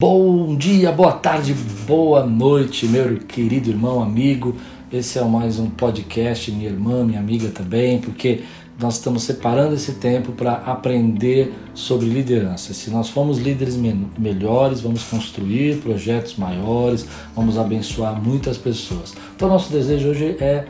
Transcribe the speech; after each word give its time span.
Bom 0.00 0.54
dia, 0.54 0.92
boa 0.92 1.10
tarde, 1.10 1.52
boa 1.84 2.24
noite, 2.24 2.86
meu 2.86 3.18
querido 3.18 3.68
irmão, 3.68 4.00
amigo. 4.00 4.54
Esse 4.92 5.18
é 5.18 5.24
mais 5.24 5.58
um 5.58 5.68
podcast, 5.68 6.52
minha 6.52 6.68
irmã, 6.68 7.02
minha 7.02 7.18
amiga 7.18 7.48
também, 7.48 7.98
porque 8.00 8.44
nós 8.78 8.94
estamos 8.94 9.24
separando 9.24 9.74
esse 9.74 9.94
tempo 9.94 10.30
para 10.30 10.52
aprender 10.52 11.52
sobre 11.74 12.06
liderança. 12.06 12.72
Se 12.72 12.90
nós 12.90 13.08
formos 13.08 13.38
líderes 13.38 13.76
melhores, 14.16 14.80
vamos 14.82 15.02
construir 15.02 15.78
projetos 15.78 16.36
maiores, 16.36 17.04
vamos 17.34 17.58
abençoar 17.58 18.22
muitas 18.22 18.56
pessoas. 18.56 19.16
Então, 19.34 19.48
nosso 19.48 19.72
desejo 19.72 20.10
hoje 20.10 20.36
é 20.38 20.64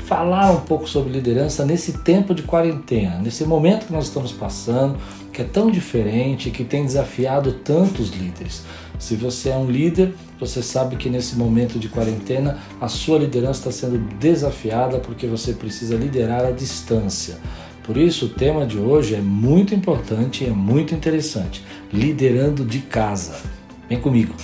falar 0.00 0.50
um 0.50 0.60
pouco 0.60 0.86
sobre 0.86 1.10
liderança 1.10 1.64
nesse 1.64 2.00
tempo 2.00 2.34
de 2.34 2.42
quarentena, 2.42 3.18
nesse 3.18 3.46
momento 3.46 3.86
que 3.86 3.92
nós 3.94 4.08
estamos 4.08 4.30
passando, 4.30 4.98
que 5.32 5.42
é 5.42 5.44
tão 5.44 5.70
diferente, 5.70 6.50
que 6.50 6.64
tem 6.64 6.84
desafiado 6.84 7.52
tantos 7.52 8.10
líderes. 8.10 8.64
Se 8.98 9.16
você 9.16 9.48
é 9.48 9.56
um 9.56 9.68
líder, 9.68 10.14
você 10.38 10.62
sabe 10.62 10.96
que 10.96 11.08
nesse 11.08 11.36
momento 11.36 11.78
de 11.78 11.88
quarentena 11.88 12.58
a 12.80 12.86
sua 12.88 13.18
liderança 13.18 13.70
está 13.70 13.72
sendo 13.72 13.98
desafiada 14.16 14.98
porque 14.98 15.26
você 15.26 15.54
precisa 15.54 15.96
liderar 15.96 16.44
à 16.44 16.50
distância. 16.50 17.38
Por 17.82 17.96
isso, 17.96 18.26
o 18.26 18.28
tema 18.28 18.64
de 18.64 18.78
hoje 18.78 19.14
é 19.14 19.20
muito 19.20 19.74
importante 19.74 20.44
e 20.44 20.46
é 20.46 20.50
muito 20.50 20.94
interessante: 20.94 21.64
liderando 21.92 22.64
de 22.64 22.78
casa. 22.78 23.40
Vem 23.88 24.00
comigo. 24.00 24.34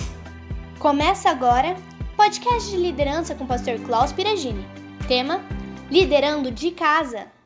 Começa 0.79 1.31
agora 1.31 1.77
podcast 2.17 2.69
de 2.71 2.77
liderança 2.77 3.37
com 3.37 3.45
o 3.45 3.47
pastor 3.47 3.79
Klaus 3.79 4.11
Piragini. 4.11 4.67
Tema: 5.07 5.41
Liderando 5.89 6.51
de 6.51 6.73
casa. 6.73 7.38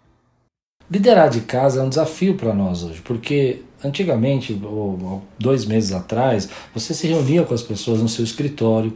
Liderar 0.92 1.30
de 1.30 1.40
casa 1.40 1.80
é 1.80 1.82
um 1.82 1.88
desafio 1.88 2.34
para 2.34 2.52
nós 2.52 2.82
hoje, 2.82 3.00
porque 3.00 3.62
antigamente, 3.82 4.60
ou 4.62 5.22
dois 5.38 5.64
meses 5.64 5.90
atrás, 5.90 6.50
você 6.74 6.92
se 6.92 7.06
reunia 7.06 7.44
com 7.44 7.54
as 7.54 7.62
pessoas 7.62 8.02
no 8.02 8.10
seu 8.10 8.22
escritório, 8.22 8.92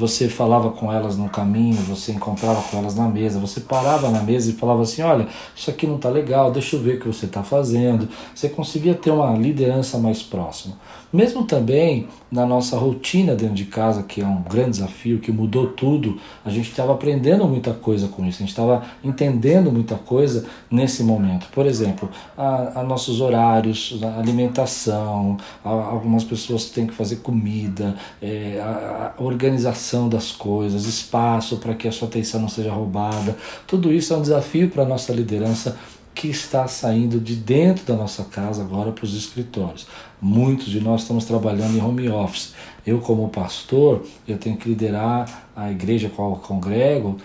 você 0.00 0.30
falava 0.30 0.70
com 0.70 0.90
elas 0.90 1.18
no 1.18 1.28
caminho, 1.28 1.76
você 1.82 2.10
encontrava 2.12 2.62
com 2.62 2.78
elas 2.78 2.94
na 2.94 3.06
mesa, 3.06 3.38
você 3.38 3.60
parava 3.60 4.08
na 4.08 4.22
mesa 4.22 4.50
e 4.50 4.54
falava 4.54 4.80
assim: 4.82 5.02
olha, 5.02 5.28
isso 5.54 5.68
aqui 5.68 5.86
não 5.86 5.96
está 5.96 6.08
legal, 6.08 6.50
deixa 6.50 6.74
eu 6.74 6.80
ver 6.80 6.96
o 6.96 7.00
que 7.00 7.06
você 7.06 7.26
está 7.26 7.42
fazendo. 7.42 8.08
Você 8.34 8.48
conseguia 8.48 8.94
ter 8.94 9.10
uma 9.10 9.36
liderança 9.36 9.98
mais 9.98 10.22
próxima. 10.22 10.74
Mesmo 11.12 11.44
também 11.44 12.06
na 12.30 12.46
nossa 12.46 12.78
rotina 12.78 13.34
dentro 13.34 13.56
de 13.56 13.64
casa, 13.64 14.04
que 14.04 14.20
é 14.20 14.26
um 14.26 14.42
grande 14.42 14.70
desafio, 14.70 15.18
que 15.18 15.32
mudou 15.32 15.66
tudo, 15.66 16.18
a 16.44 16.50
gente 16.50 16.70
estava 16.70 16.92
aprendendo 16.92 17.44
muita 17.48 17.72
coisa 17.74 18.06
com 18.06 18.24
isso, 18.24 18.38
a 18.38 18.46
gente 18.46 18.50
estava 18.50 18.84
entendendo 19.02 19.72
muita 19.72 19.96
coisa 19.96 20.46
nesse 20.70 21.02
momento. 21.02 21.48
Por 21.52 21.66
exemplo, 21.66 22.08
a, 22.38 22.80
a 22.80 22.82
nossos 22.84 23.20
horários, 23.20 23.98
a 24.00 24.20
alimentação, 24.20 25.36
a, 25.64 25.68
algumas 25.68 26.22
pessoas 26.22 26.66
têm 26.66 26.86
que 26.86 26.94
fazer 26.94 27.16
comida, 27.16 27.96
é, 28.22 28.60
a, 28.62 29.14
a 29.18 29.22
organização 29.22 29.89
das 30.08 30.30
coisas, 30.32 30.86
espaço 30.86 31.56
para 31.56 31.74
que 31.74 31.88
a 31.88 31.92
sua 31.92 32.08
atenção 32.08 32.40
não 32.40 32.48
seja 32.48 32.72
roubada. 32.72 33.36
Tudo 33.66 33.92
isso 33.92 34.12
é 34.12 34.16
um 34.16 34.22
desafio 34.22 34.70
para 34.70 34.82
a 34.82 34.86
nossa 34.86 35.12
liderança 35.12 35.76
que 36.14 36.28
está 36.28 36.66
saindo 36.66 37.18
de 37.18 37.34
dentro 37.34 37.84
da 37.86 37.94
nossa 37.94 38.24
casa 38.24 38.62
agora 38.62 38.92
para 38.92 39.04
os 39.04 39.16
escritórios. 39.16 39.86
Muitos 40.20 40.66
de 40.66 40.80
nós 40.80 41.02
estamos 41.02 41.24
trabalhando 41.24 41.76
em 41.76 41.80
home 41.80 42.08
office. 42.10 42.52
Eu, 42.86 42.98
como 42.98 43.28
pastor, 43.28 44.04
eu 44.26 44.36
tenho 44.36 44.56
que 44.56 44.68
liderar 44.68 45.48
a 45.56 45.70
igreja 45.70 46.08
a 46.08 46.22
eu 46.22 46.36
congrego 46.36 47.16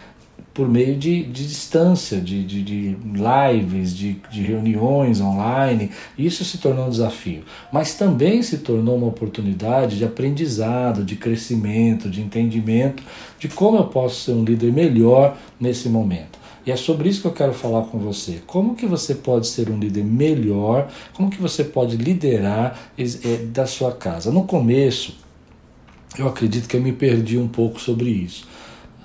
por 0.56 0.70
meio 0.70 0.96
de, 0.96 1.22
de 1.24 1.46
distância, 1.46 2.20
de, 2.22 2.42
de, 2.46 2.64
de 2.64 2.98
lives, 3.04 3.94
de, 3.94 4.14
de 4.32 4.42
reuniões 4.42 5.20
online. 5.20 5.92
Isso 6.18 6.46
se 6.46 6.60
tornou 6.60 6.88
um 6.88 6.90
desafio, 6.90 7.44
mas 7.74 7.96
também 7.96 8.42
se 8.42 8.60
tornou 8.60 8.96
uma 8.96 9.08
oportunidade 9.08 9.98
de 9.98 10.06
aprendizado, 10.06 11.04
de 11.04 11.18
crescimento, 11.18 12.10
de 12.10 12.22
entendimento 12.22 13.04
de 13.38 13.50
como 13.50 13.78
eu 13.78 13.84
posso 13.84 14.24
ser 14.24 14.32
um 14.32 14.46
líder 14.46 14.72
melhor 14.72 15.38
nesse 15.60 15.90
momento. 15.90 16.40
E 16.66 16.72
é 16.72 16.76
sobre 16.78 17.10
isso 17.10 17.22
que 17.22 17.28
eu 17.28 17.34
quero 17.34 17.54
falar 17.54 17.84
com 17.84 18.00
você. 18.00 18.42
Como 18.48 18.76
que 18.76 18.88
você 18.88 19.14
pode 19.14 19.48
ser 19.48 19.70
um 19.70 19.78
líder 19.78 20.06
melhor? 20.06 20.90
Como 21.14 21.30
que 21.30 21.40
você 21.40 21.66
pode 21.66 21.98
liderar 21.98 22.80
é, 22.98 23.38
da 23.48 23.68
sua 23.68 23.92
casa? 23.92 24.32
No 24.32 24.46
começo, 24.46 25.16
eu 26.18 26.28
acredito 26.28 26.68
que 26.68 26.78
eu 26.78 26.82
me 26.82 26.94
perdi 26.94 27.38
um 27.38 27.48
pouco 27.48 27.80
sobre 27.80 28.10
isso. 28.10 28.48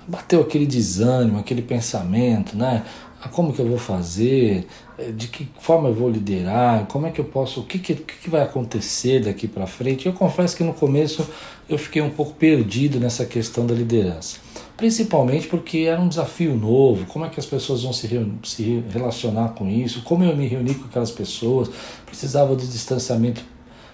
Bateu 0.07 0.41
aquele 0.41 0.65
desânimo, 0.65 1.39
aquele 1.39 1.61
pensamento, 1.61 2.57
né? 2.57 2.83
Ah, 3.23 3.29
como 3.29 3.53
que 3.53 3.59
eu 3.59 3.67
vou 3.67 3.77
fazer? 3.77 4.67
É, 4.97 5.11
de 5.11 5.27
que 5.27 5.47
forma 5.59 5.89
eu 5.89 5.93
vou 5.93 6.09
liderar? 6.09 6.87
Como 6.87 7.05
é 7.05 7.11
que 7.11 7.19
eu 7.19 7.25
posso? 7.25 7.61
O 7.61 7.63
que, 7.63 7.77
que, 7.77 7.93
que 7.93 8.29
vai 8.29 8.41
acontecer 8.41 9.23
daqui 9.23 9.47
para 9.47 9.67
frente? 9.67 10.07
Eu 10.07 10.13
confesso 10.13 10.57
que 10.57 10.63
no 10.63 10.73
começo 10.73 11.27
eu 11.69 11.77
fiquei 11.77 12.01
um 12.01 12.09
pouco 12.09 12.33
perdido 12.33 12.99
nessa 12.99 13.25
questão 13.25 13.65
da 13.65 13.73
liderança 13.73 14.51
principalmente 14.81 15.45
porque 15.45 15.79
era 15.79 16.01
um 16.01 16.07
desafio 16.07 16.55
novo, 16.55 17.05
como 17.05 17.23
é 17.23 17.29
que 17.29 17.39
as 17.39 17.45
pessoas 17.45 17.83
vão 17.83 17.93
se, 17.93 18.09
se 18.43 18.83
relacionar 18.89 19.49
com 19.49 19.69
isso, 19.69 20.01
como 20.01 20.23
eu 20.23 20.35
me 20.35 20.47
reuni 20.47 20.73
com 20.73 20.85
aquelas 20.85 21.11
pessoas, 21.11 21.69
precisava 22.03 22.55
do 22.55 22.65
distanciamento 22.65 23.43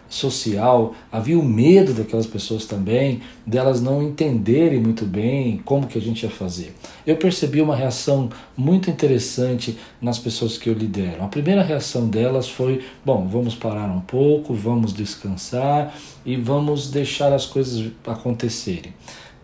social, 0.09 0.93
havia 1.11 1.37
o 1.37 1.43
medo 1.43 1.93
daquelas 1.93 2.25
pessoas 2.25 2.65
também, 2.65 3.21
delas 3.45 3.81
não 3.81 4.01
entenderem 4.01 4.79
muito 4.79 5.05
bem 5.05 5.61
como 5.63 5.87
que 5.87 5.97
a 5.97 6.01
gente 6.01 6.23
ia 6.23 6.29
fazer. 6.29 6.73
Eu 7.05 7.17
percebi 7.17 7.61
uma 7.61 7.75
reação 7.75 8.29
muito 8.55 8.89
interessante 8.89 9.77
nas 10.01 10.17
pessoas 10.17 10.57
que 10.57 10.69
eu 10.69 10.73
lidero. 10.73 11.23
A 11.23 11.27
primeira 11.27 11.61
reação 11.61 12.07
delas 12.07 12.47
foi: 12.47 12.83
bom, 13.05 13.27
vamos 13.27 13.55
parar 13.55 13.89
um 13.89 14.01
pouco, 14.01 14.53
vamos 14.53 14.93
descansar 14.93 15.93
e 16.25 16.35
vamos 16.35 16.89
deixar 16.89 17.33
as 17.33 17.45
coisas 17.45 17.91
acontecerem. 18.05 18.93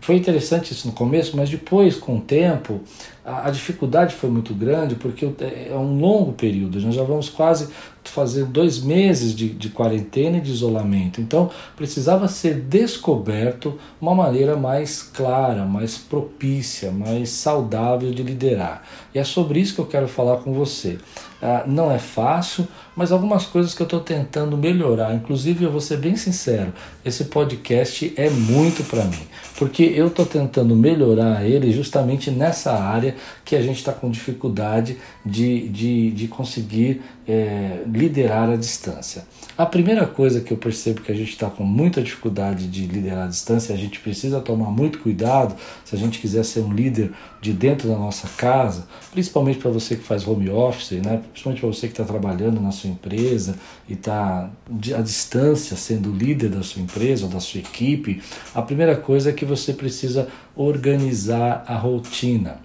Foi 0.03 0.17
interessante 0.17 0.73
isso 0.73 0.85
no 0.85 0.93
começo, 0.93 1.37
mas 1.37 1.49
depois, 1.49 1.95
com 1.95 2.17
o 2.17 2.19
tempo, 2.19 2.81
a, 3.23 3.47
a 3.47 3.49
dificuldade 3.49 4.13
foi 4.13 4.29
muito 4.29 4.53
grande, 4.53 4.95
porque 4.95 5.25
é, 5.39 5.73
um 5.73 5.97
longo 5.97 6.33
período. 6.33 6.77
Nós 6.81 6.93
já 6.93 7.03
vamos 7.03 7.29
quase 7.29 7.69
fazer 8.03 8.43
dois 8.43 8.83
meses 8.83 9.33
de, 9.33 9.47
de 9.47 9.69
quarentena 9.69 10.39
e 10.39 10.41
de 10.41 10.51
isolamento. 10.51 11.21
Então, 11.21 11.49
precisava 11.77 12.27
ser 12.27 12.55
descoberto 12.55 13.79
uma 14.01 14.13
maneira 14.13 14.57
mais 14.57 15.01
clara, 15.01 15.63
mais 15.63 15.97
propícia, 15.97 16.91
mais 16.91 17.29
saudável 17.29 18.11
de 18.11 18.23
liderar. 18.23 18.83
E 19.15 19.19
é 19.19 19.23
sobre 19.23 19.61
isso 19.61 19.73
que 19.73 19.79
eu 19.79 19.87
quero 19.87 20.09
falar 20.09 20.39
com 20.39 20.51
você. 20.51 20.97
Ah, 21.41 21.63
não 21.65 21.89
é 21.89 21.97
fácil, 21.97 22.67
mas 22.95 23.11
algumas 23.11 23.45
coisas 23.45 23.73
que 23.73 23.81
eu 23.81 23.85
estou 23.85 23.99
tentando 23.99 24.57
melhorar. 24.57 25.13
Inclusive, 25.13 25.65
eu 25.65 25.71
vou 25.71 25.81
ser 25.81 25.97
bem 25.97 26.15
sincero: 26.15 26.73
esse 27.03 27.25
podcast 27.25 28.13
é 28.15 28.29
muito 28.29 28.83
para 28.83 29.03
mim, 29.05 29.27
porque 29.57 29.83
eu 29.83 30.07
estou 30.07 30.25
tentando 30.25 30.75
melhorar 30.75 31.45
ele 31.45 31.71
justamente 31.71 32.31
nessa 32.31 32.71
área 32.73 33.15
que 33.43 33.55
a 33.55 33.61
gente 33.61 33.77
está 33.77 33.91
com 33.91 34.09
dificuldade 34.09 34.97
de, 35.25 35.67
de, 35.69 36.11
de 36.11 36.27
conseguir 36.27 37.01
é, 37.27 37.83
liderar 37.87 38.49
à 38.49 38.55
distância. 38.55 39.25
A 39.55 39.67
primeira 39.67 40.07
coisa 40.07 40.41
que 40.41 40.51
eu 40.51 40.57
percebo 40.57 41.01
que 41.01 41.11
a 41.11 41.15
gente 41.15 41.29
está 41.29 41.47
com 41.47 41.63
muita 41.63 42.01
dificuldade 42.01 42.67
de 42.67 42.87
liderar 42.87 43.25
à 43.25 43.27
distância, 43.27 43.73
a 43.73 43.77
gente 43.77 43.99
precisa 43.99 44.41
tomar 44.41 44.71
muito 44.71 44.97
cuidado 44.97 45.55
se 45.85 45.95
a 45.95 45.99
gente 45.99 46.19
quiser 46.19 46.43
ser 46.43 46.61
um 46.61 46.73
líder 46.73 47.11
de 47.39 47.53
dentro 47.53 47.87
da 47.87 47.95
nossa 47.95 48.27
casa, 48.35 48.87
principalmente 49.11 49.59
para 49.59 49.69
você 49.69 49.95
que 49.95 50.03
faz 50.03 50.27
home 50.27 50.49
office, 50.49 50.93
né? 50.93 51.21
principalmente 51.31 51.59
para 51.59 51.69
você 51.69 51.87
que 51.87 51.93
está 51.93 52.03
trabalhando 52.03 52.59
na 52.59 52.71
sua 52.71 52.82
empresa 52.89 53.55
e 53.87 53.93
está 53.93 54.49
à 54.95 55.01
distância 55.01 55.75
sendo 55.75 56.11
líder 56.11 56.49
da 56.49 56.63
sua 56.63 56.81
empresa 56.81 57.25
ou 57.25 57.31
da 57.31 57.39
sua 57.39 57.59
equipe. 57.59 58.21
A 58.53 58.61
primeira 58.61 58.95
coisa 58.95 59.29
é 59.29 59.33
que 59.33 59.45
você 59.45 59.73
precisa 59.73 60.27
organizar 60.55 61.63
a 61.67 61.75
rotina. 61.75 62.61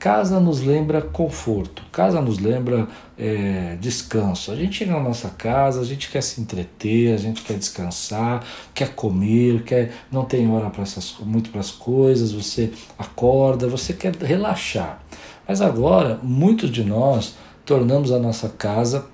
Casa 0.00 0.40
nos 0.40 0.62
lembra 0.62 1.02
conforto, 1.02 1.82
casa 1.92 2.22
nos 2.22 2.38
lembra 2.38 2.88
é, 3.18 3.76
descanso. 3.78 4.50
A 4.50 4.56
gente 4.56 4.78
chega 4.78 4.92
na 4.92 5.00
nossa 5.00 5.28
casa, 5.28 5.78
a 5.78 5.84
gente 5.84 6.10
quer 6.10 6.22
se 6.22 6.40
entreter, 6.40 7.12
a 7.12 7.18
gente 7.18 7.42
quer 7.42 7.58
descansar, 7.58 8.42
quer 8.72 8.94
comer, 8.94 9.62
quer 9.62 9.92
não 10.10 10.24
tem 10.24 10.50
hora 10.50 10.70
para 10.70 10.84
essas 10.84 11.16
muito 11.20 11.50
para 11.50 11.60
as 11.60 11.70
coisas. 11.70 12.32
Você 12.32 12.72
acorda, 12.98 13.68
você 13.68 13.92
quer 13.92 14.16
relaxar. 14.16 15.02
Mas 15.46 15.60
agora 15.60 16.18
muitos 16.22 16.70
de 16.70 16.82
nós 16.82 17.34
tornamos 17.66 18.10
a 18.10 18.18
nossa 18.18 18.48
casa 18.48 19.04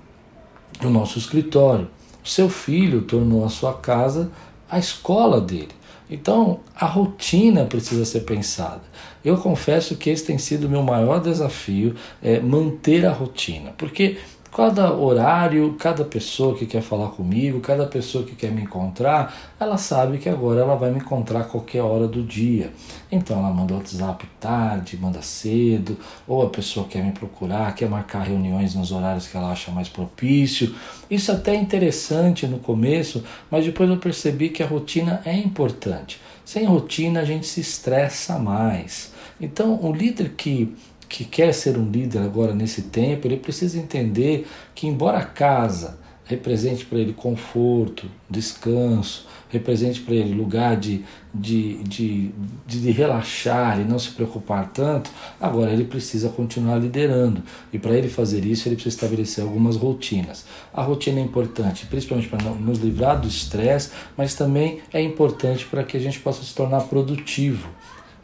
o 0.83 0.89
nosso 0.89 1.17
escritório. 1.17 1.87
Seu 2.23 2.49
filho 2.49 3.01
tornou 3.03 3.45
a 3.45 3.49
sua 3.49 3.73
casa 3.73 4.31
a 4.69 4.77
escola 4.77 5.39
dele. 5.39 5.69
Então, 6.09 6.61
a 6.75 6.85
rotina 6.85 7.65
precisa 7.65 8.05
ser 8.05 8.21
pensada. 8.21 8.81
Eu 9.23 9.37
confesso 9.37 9.97
que 9.97 10.09
esse 10.09 10.25
tem 10.25 10.37
sido 10.37 10.67
o 10.67 10.69
meu 10.69 10.81
maior 10.81 11.19
desafio, 11.19 11.95
é 12.21 12.39
manter 12.39 13.05
a 13.05 13.11
rotina, 13.11 13.73
porque 13.77 14.17
Cada 14.57 14.91
horário, 14.91 15.75
cada 15.77 16.03
pessoa 16.03 16.57
que 16.57 16.65
quer 16.65 16.81
falar 16.81 17.09
comigo, 17.09 17.59
cada 17.59 17.85
pessoa 17.85 18.23
que 18.23 18.33
quer 18.33 18.49
me 18.49 18.63
encontrar, 18.63 19.31
ela 19.59 19.77
sabe 19.77 20.17
que 20.17 20.27
agora 20.27 20.61
ela 20.61 20.73
vai 20.73 20.89
me 20.89 20.97
encontrar 20.97 21.41
a 21.41 21.43
qualquer 21.43 21.83
hora 21.83 22.07
do 22.07 22.23
dia. 22.23 22.73
Então 23.11 23.37
ela 23.37 23.53
manda 23.53 23.75
WhatsApp 23.75 24.25
tarde, 24.39 24.97
manda 24.97 25.21
cedo, 25.21 25.95
ou 26.27 26.41
a 26.41 26.49
pessoa 26.49 26.87
quer 26.87 27.03
me 27.03 27.11
procurar, 27.11 27.75
quer 27.75 27.87
marcar 27.87 28.23
reuniões 28.23 28.73
nos 28.73 28.91
horários 28.91 29.27
que 29.27 29.37
ela 29.37 29.51
acha 29.51 29.69
mais 29.69 29.89
propício. 29.89 30.73
Isso 31.07 31.31
até 31.31 31.51
é 31.51 31.61
interessante 31.61 32.47
no 32.47 32.57
começo, 32.57 33.23
mas 33.51 33.63
depois 33.63 33.87
eu 33.87 33.97
percebi 33.97 34.49
que 34.49 34.63
a 34.63 34.67
rotina 34.67 35.21
é 35.23 35.37
importante. 35.37 36.19
Sem 36.43 36.65
rotina 36.65 37.19
a 37.19 37.25
gente 37.25 37.45
se 37.45 37.61
estressa 37.61 38.39
mais. 38.39 39.13
Então, 39.39 39.79
o 39.83 39.93
líder 39.93 40.29
que 40.35 40.75
que 41.07 41.25
quer 41.25 41.53
ser 41.53 41.77
um 41.77 41.89
líder 41.89 42.19
agora 42.19 42.53
nesse 42.53 42.83
tempo, 42.83 43.27
ele 43.27 43.37
precisa 43.37 43.77
entender 43.77 44.47
que, 44.75 44.87
embora 44.87 45.19
a 45.19 45.25
casa 45.25 45.97
represente 46.27 46.85
para 46.85 46.99
ele 46.99 47.13
conforto, 47.13 48.05
descanso, 48.29 49.25
represente 49.49 50.01
para 50.01 50.13
ele 50.13 50.33
lugar 50.33 50.75
de, 50.75 51.03
de, 51.33 51.81
de, 51.83 52.31
de, 52.65 52.91
relaxar 52.91 53.79
e 53.79 53.85
não 53.85 53.97
se 53.97 54.11
preocupar 54.11 54.69
tanto, 54.73 55.09
agora 55.39 55.71
ele 55.71 55.85
precisa 55.85 56.27
continuar 56.27 56.79
liderando. 56.79 57.41
E 57.71 57.79
para 57.79 57.95
ele 57.95 58.09
fazer 58.09 58.43
isso, 58.45 58.67
ele 58.67 58.75
precisa 58.75 58.95
estabelecer 58.95 59.41
algumas 59.43 59.77
rotinas. 59.77 60.45
A 60.73 60.81
rotina 60.81 61.19
é 61.19 61.23
importante, 61.23 61.85
principalmente 61.85 62.27
para 62.27 62.43
nos 62.43 62.79
livrar 62.79 63.19
do 63.19 63.27
estresse, 63.27 63.91
mas 64.17 64.35
também 64.35 64.81
é 64.91 65.01
importante 65.01 65.65
para 65.65 65.83
que 65.83 65.95
a 65.95 65.99
gente 65.99 66.19
possa 66.19 66.43
se 66.43 66.53
tornar 66.53 66.81
produtivo. 66.81 67.69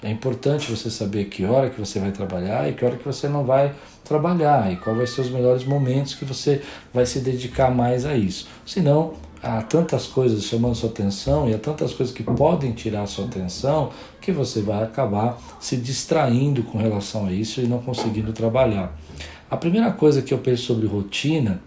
É 0.04 0.12
importante 0.12 0.70
você 0.70 0.90
saber 0.90 1.26
que 1.26 1.46
hora 1.46 1.70
que 1.70 1.80
você 1.80 1.98
vai 1.98 2.12
trabalhar 2.12 2.70
e 2.70 2.74
que 2.74 2.84
hora 2.84 2.98
que 2.98 3.06
você 3.06 3.30
não 3.30 3.46
vai 3.46 3.74
trabalhar 4.04 4.70
e 4.70 4.76
qual 4.76 4.94
vai 4.94 5.08
ser 5.08 5.22
os 5.22 5.30
melhores 5.30 5.64
momentos 5.64 6.14
que 6.14 6.26
você 6.26 6.62
vai 6.94 7.06
se 7.06 7.20
dedicar 7.20 7.74
mais 7.74 8.06
a 8.06 8.14
isso. 8.14 8.46
Senão, 8.66 9.14
há 9.42 9.62
tantas 9.62 10.06
coisas 10.06 10.44
chamando 10.44 10.76
sua 10.76 10.90
atenção 10.90 11.50
e 11.50 11.54
há 11.54 11.58
tantas 11.58 11.94
coisas 11.94 12.14
que 12.14 12.22
podem 12.22 12.74
tirar 12.74 13.08
sua 13.08 13.26
atenção 13.26 13.92
que 14.20 14.34
você 14.34 14.62
vai 14.62 14.84
acabar 14.84 15.42
se 15.58 15.78
distraindo 15.78 16.64
com 16.64 16.78
relação 16.78 17.26
a 17.26 17.32
isso 17.32 17.62
e 17.62 17.68
não 17.68 17.80
conseguindo 17.80 18.34
trabalhar. 18.34 18.94
A 19.50 19.56
primeira 19.56 19.90
coisa 19.92 20.22
que 20.22 20.34
eu 20.34 20.38
penso 20.38 20.64
sobre 20.64 20.86
rotina 20.86 21.62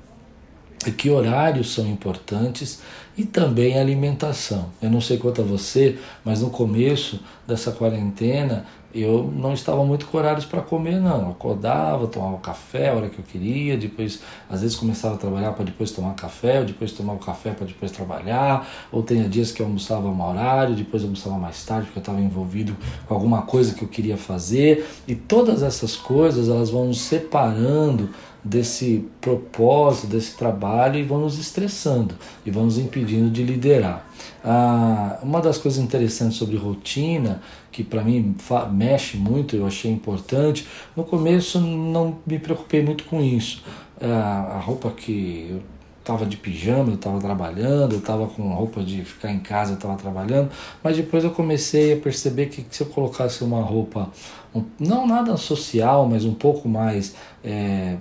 é 0.84 0.90
que 0.90 1.11
horários 1.11 1.73
são 1.73 1.87
importantes 1.87 2.81
e 3.17 3.25
também 3.25 3.78
a 3.78 3.81
alimentação. 3.81 4.67
Eu 4.81 4.90
não 4.90 5.00
sei 5.00 5.17
quanto 5.17 5.40
a 5.40 5.44
você, 5.44 5.99
mas 6.25 6.43
no 6.43 6.50
começo 6.50 7.20
dessa 7.46 7.73
quarentena 7.73 8.67
eu 8.94 9.31
não 9.34 9.52
estava 9.52 9.84
muito 9.84 10.06
com 10.06 10.17
horários 10.17 10.46
para 10.46 10.62
comer, 10.62 10.99
não. 11.00 11.23
Eu 11.23 11.31
acordava, 11.31 12.06
tomava 12.06 12.38
café 12.38 12.88
a 12.88 12.94
hora 12.94 13.08
que 13.11 13.19
eu 13.19 13.25
queria, 13.25 13.76
depois, 13.76 14.23
às 14.49 14.62
vezes, 14.62 14.75
começava 14.75 15.17
a 15.17 15.19
trabalhar 15.19 15.52
para 15.52 15.67
depois 15.67 15.90
tomar 15.90 16.14
café, 16.14 16.61
ou 16.61 16.64
depois 16.64 16.93
tomar 16.93 17.12
o 17.12 17.19
café 17.19 17.50
para 17.50 17.67
depois 17.67 17.93
trabalhar, 17.93 18.67
ou 18.90 19.02
tinha 19.02 19.28
dias 19.28 19.52
que 19.52 19.61
eu 19.61 19.67
almoçava 19.67 20.08
um 20.08 20.26
horário, 20.26 20.75
depois 20.75 21.02
almoçava 21.02 21.37
mais 21.37 21.62
tarde, 21.64 21.87
porque 21.87 21.99
eu 21.99 22.00
estava 22.00 22.20
envolvido 22.20 22.75
com 23.06 23.12
alguma 23.12 23.43
coisa 23.43 23.75
que 23.75 23.82
eu 23.82 23.88
queria 23.88 24.17
fazer. 24.17 24.88
E 25.06 25.14
todas 25.14 25.62
essas 25.62 25.94
coisas, 25.94 26.49
elas 26.49 26.70
vão 26.70 26.87
nos 26.87 27.00
separando 27.02 28.08
desse 28.46 29.04
propósito, 29.20 30.06
desse 30.06 30.37
trabalho 30.37 30.98
e 30.98 31.02
vão 31.02 31.20
nos 31.20 31.38
estressando 31.38 32.14
e 32.44 32.50
vão 32.50 32.64
nos 32.64 32.78
impedindo 32.78 33.28
de 33.28 33.43
liderar. 33.43 34.06
Ah, 34.44 35.19
uma 35.22 35.40
das 35.40 35.58
coisas 35.58 35.82
interessantes 35.82 36.37
sobre 36.37 36.56
rotina, 36.56 37.43
que 37.72 37.82
para 37.82 38.02
mim 38.02 38.37
mexe 38.72 39.16
muito, 39.16 39.56
eu 39.56 39.66
achei 39.66 39.90
importante, 39.90 40.66
no 40.96 41.04
começo 41.04 41.60
não 41.60 42.19
me 42.25 42.38
preocupei 42.38 42.82
muito 42.82 43.04
com 43.04 43.20
isso. 43.20 43.64
Ah, 44.00 44.54
a 44.56 44.60
roupa 44.60 44.90
que 44.90 45.49
eu 45.50 45.62
estava 45.99 46.25
de 46.25 46.37
pijama, 46.37 46.90
eu 46.90 46.94
estava 46.94 47.19
trabalhando, 47.19 47.94
eu 47.94 47.99
estava 47.99 48.28
com 48.28 48.54
roupa 48.54 48.81
de 48.81 49.04
ficar 49.04 49.32
em 49.32 49.40
casa, 49.40 49.72
eu 49.72 49.75
estava 49.75 49.96
trabalhando, 49.96 50.50
mas 50.82 50.96
depois 50.96 51.25
eu 51.25 51.32
comecei 51.32 51.94
a 51.94 51.96
perceber 51.96 52.46
que 52.46 52.64
se 52.70 52.84
eu 52.84 52.87
colocasse 52.87 53.42
uma 53.42 53.60
roupa, 53.60 54.08
um, 54.54 54.62
não 54.78 55.04
nada 55.04 55.37
social, 55.37 56.08
mas 56.08 56.25
um 56.25 56.34
pouco 56.34 56.69
mais 56.69 57.16
é, 57.42 57.96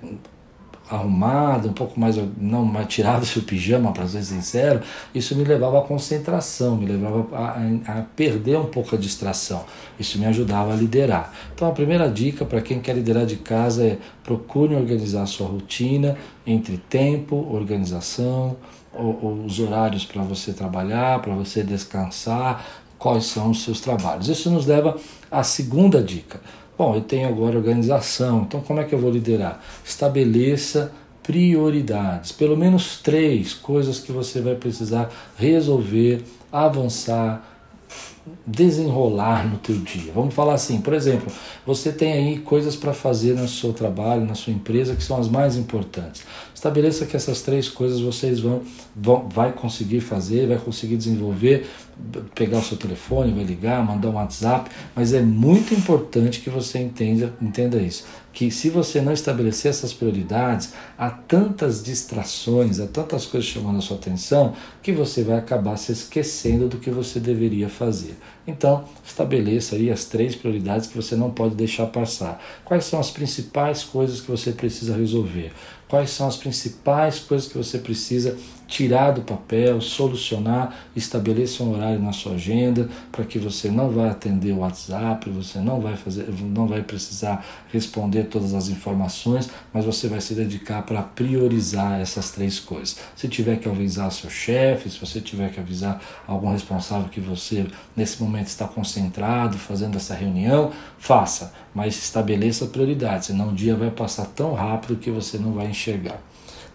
arrumada, 0.89 1.67
um 1.67 1.73
pouco 1.73 1.99
mais, 1.99 2.15
não 2.37 2.63
mais 2.63 2.87
tirava 2.87 3.23
seu 3.25 3.41
pijama, 3.41 3.91
para 3.91 4.07
ser 4.07 4.23
sincero, 4.23 4.81
isso 5.13 5.35
me 5.35 5.43
levava 5.43 5.79
à 5.79 5.81
concentração, 5.81 6.75
me 6.75 6.85
levava 6.85 7.27
a, 7.35 7.99
a, 7.99 8.01
perder 8.15 8.57
um 8.57 8.65
pouco 8.65 8.95
a 8.95 8.97
distração. 8.97 9.63
Isso 9.99 10.19
me 10.19 10.25
ajudava 10.25 10.73
a 10.73 10.75
liderar. 10.75 11.33
Então 11.53 11.67
a 11.67 11.71
primeira 11.71 12.09
dica 12.09 12.45
para 12.45 12.61
quem 12.61 12.79
quer 12.79 12.95
liderar 12.95 13.25
de 13.25 13.37
casa 13.37 13.85
é 13.85 13.97
procure 14.23 14.75
organizar 14.75 15.23
a 15.23 15.27
sua 15.27 15.47
rotina 15.47 16.17
entre 16.45 16.77
tempo, 16.77 17.35
organização, 17.51 18.55
os 18.93 19.59
horários 19.59 20.05
para 20.05 20.21
você 20.23 20.53
trabalhar, 20.53 21.21
para 21.21 21.33
você 21.33 21.63
descansar, 21.63 22.65
quais 22.97 23.25
são 23.25 23.51
os 23.51 23.63
seus 23.63 23.81
trabalhos. 23.81 24.29
Isso 24.29 24.49
nos 24.49 24.65
leva 24.65 24.97
à 25.29 25.43
segunda 25.43 26.01
dica 26.01 26.39
Bom, 26.77 26.93
eu 26.93 27.01
tenho 27.01 27.27
agora 27.27 27.57
organização, 27.57 28.41
então 28.41 28.59
como 28.59 28.81
é 28.81 28.83
que 28.83 28.93
eu 28.93 28.99
vou 28.99 29.09
liderar? 29.09 29.63
Estabeleça 29.83 30.91
prioridades, 31.23 32.31
pelo 32.31 32.57
menos 32.57 32.99
três 33.01 33.53
coisas 33.53 33.99
que 33.99 34.11
você 34.11 34.41
vai 34.41 34.55
precisar 34.55 35.09
resolver, 35.37 36.23
avançar, 36.51 37.54
desenrolar 38.45 39.47
no 39.47 39.57
teu 39.57 39.75
dia. 39.77 40.11
Vamos 40.13 40.33
falar 40.33 40.53
assim, 40.53 40.81
por 40.81 40.93
exemplo, 40.93 41.31
você 41.65 41.91
tem 41.91 42.13
aí 42.13 42.39
coisas 42.39 42.75
para 42.75 42.93
fazer 42.93 43.35
no 43.35 43.47
seu 43.47 43.71
trabalho, 43.71 44.25
na 44.25 44.35
sua 44.35 44.53
empresa 44.53 44.95
que 44.95 45.03
são 45.03 45.19
as 45.19 45.27
mais 45.27 45.55
importantes. 45.55 46.23
Estabeleça 46.53 47.05
que 47.05 47.15
essas 47.15 47.41
três 47.41 47.69
coisas 47.69 47.99
vocês 47.99 48.39
vão, 48.39 48.61
vão 48.95 49.29
vai 49.29 49.51
conseguir 49.51 50.01
fazer, 50.01 50.47
vai 50.47 50.57
conseguir 50.57 50.97
desenvolver, 50.97 51.67
pegar 52.33 52.59
o 52.59 52.63
seu 52.63 52.77
telefone, 52.77 53.33
vai 53.33 53.43
ligar, 53.43 53.85
mandar 53.85 54.09
um 54.09 54.15
WhatsApp, 54.15 54.69
mas 54.95 55.13
é 55.13 55.21
muito 55.21 55.73
importante 55.73 56.39
que 56.39 56.49
você 56.49 56.79
entenda, 56.79 57.33
entenda 57.41 57.77
isso 57.77 58.05
que 58.35 58.51
se 58.51 58.69
você 58.69 58.99
não 58.99 59.13
estabelecer 59.13 59.69
essas 59.69 59.93
prioridades, 59.93 60.73
há 60.97 61.09
tantas 61.09 61.81
distrações, 61.81 62.81
há 62.81 62.85
tantas 62.85 63.25
coisas 63.25 63.49
chamando 63.49 63.77
a 63.77 63.81
sua 63.81 63.95
atenção, 63.95 64.53
que 64.83 64.91
você 64.91 65.23
vai 65.23 65.37
acabar 65.37 65.77
se 65.77 65.93
esquecendo 65.93 66.67
do 66.67 66.77
que 66.77 66.91
você 66.91 67.17
deveria 67.17 67.69
fazer. 67.69 68.17
Então, 68.45 68.83
estabeleça 69.05 69.77
aí 69.77 69.89
as 69.89 70.03
três 70.03 70.35
prioridades 70.35 70.85
que 70.85 70.97
você 70.97 71.15
não 71.15 71.31
pode 71.31 71.55
deixar 71.55 71.87
passar. 71.87 72.43
Quais 72.65 72.83
são 72.83 72.99
as 72.99 73.09
principais 73.09 73.85
coisas 73.85 74.19
que 74.19 74.29
você 74.29 74.51
precisa 74.51 74.97
resolver? 74.97 75.53
Quais 75.87 76.09
são 76.09 76.27
as 76.27 76.35
principais 76.35 77.19
coisas 77.19 77.47
que 77.47 77.57
você 77.57 77.77
precisa 77.77 78.37
tirar 78.67 79.11
do 79.11 79.21
papel, 79.21 79.79
solucionar, 79.81 80.75
estabeleça 80.95 81.63
um 81.63 81.73
horário 81.73 81.99
na 81.99 82.11
sua 82.11 82.33
agenda 82.33 82.89
para 83.11 83.23
que 83.23 83.37
você 83.37 83.69
não 83.69 83.89
vai 83.89 84.09
atender 84.09 84.51
o 84.51 84.59
WhatsApp, 84.59 85.29
você 85.29 85.59
não 85.59 85.79
vai 85.79 85.95
fazer, 85.95 86.27
não 86.41 86.67
vai 86.67 86.81
precisar 86.81 87.45
responder 87.71 88.25
todas 88.25 88.53
as 88.53 88.69
informações, 88.69 89.49
mas 89.73 89.85
você 89.85 90.07
vai 90.07 90.21
se 90.21 90.33
dedicar 90.33 90.83
para 90.83 91.01
priorizar 91.01 91.99
essas 91.99 92.31
três 92.31 92.59
coisas. 92.59 92.97
Se 93.15 93.27
tiver 93.27 93.57
que 93.57 93.69
avisar 93.69 94.11
seu 94.11 94.29
chefe, 94.29 94.89
se 94.89 94.99
você 94.99 95.21
tiver 95.21 95.51
que 95.51 95.59
avisar 95.59 96.01
algum 96.27 96.51
responsável 96.51 97.09
que 97.09 97.21
você 97.21 97.65
nesse 97.95 98.21
momento 98.21 98.47
está 98.47 98.67
concentrado 98.67 99.57
fazendo 99.57 99.95
essa 99.97 100.13
reunião, 100.15 100.71
faça, 100.97 101.53
mas 101.73 101.97
estabeleça 101.97 102.65
prioridades, 102.67 103.27
senão 103.27 103.49
o 103.49 103.53
dia 103.53 103.75
vai 103.75 103.91
passar 103.91 104.25
tão 104.25 104.53
rápido 104.53 104.97
que 104.97 105.11
você 105.11 105.37
não 105.37 105.53
vai 105.53 105.67
enxergar. 105.67 106.19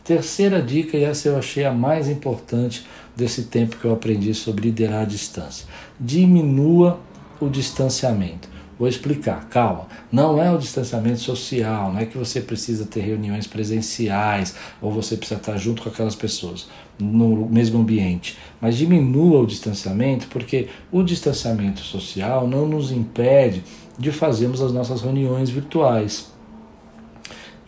Terceira 0.04 0.62
dica, 0.62 0.96
e 0.96 1.04
essa 1.04 1.28
eu 1.28 1.38
achei 1.38 1.64
a 1.64 1.72
mais 1.72 2.08
importante 2.08 2.86
desse 3.14 3.44
tempo 3.44 3.76
que 3.76 3.84
eu 3.84 3.92
aprendi 3.92 4.34
sobre 4.34 4.64
liderar 4.64 5.02
à 5.02 5.04
distância: 5.04 5.66
diminua 5.98 6.98
o 7.40 7.48
distanciamento. 7.48 8.48
Vou 8.80 8.88
explicar, 8.88 9.46
calma. 9.50 9.88
Não 10.10 10.42
é 10.42 10.50
o 10.50 10.56
distanciamento 10.56 11.20
social, 11.20 11.92
não 11.92 12.00
é 12.00 12.06
que 12.06 12.16
você 12.16 12.40
precisa 12.40 12.86
ter 12.86 13.00
reuniões 13.00 13.46
presenciais 13.46 14.54
ou 14.80 14.90
você 14.90 15.18
precisa 15.18 15.38
estar 15.38 15.58
junto 15.58 15.82
com 15.82 15.90
aquelas 15.90 16.14
pessoas 16.14 16.66
no 16.98 17.46
mesmo 17.46 17.78
ambiente. 17.78 18.38
Mas 18.58 18.78
diminua 18.78 19.40
o 19.40 19.46
distanciamento 19.46 20.28
porque 20.28 20.68
o 20.90 21.02
distanciamento 21.02 21.80
social 21.80 22.48
não 22.48 22.66
nos 22.66 22.90
impede 22.90 23.62
de 23.98 24.10
fazermos 24.10 24.62
as 24.62 24.72
nossas 24.72 25.02
reuniões 25.02 25.50
virtuais. 25.50 26.32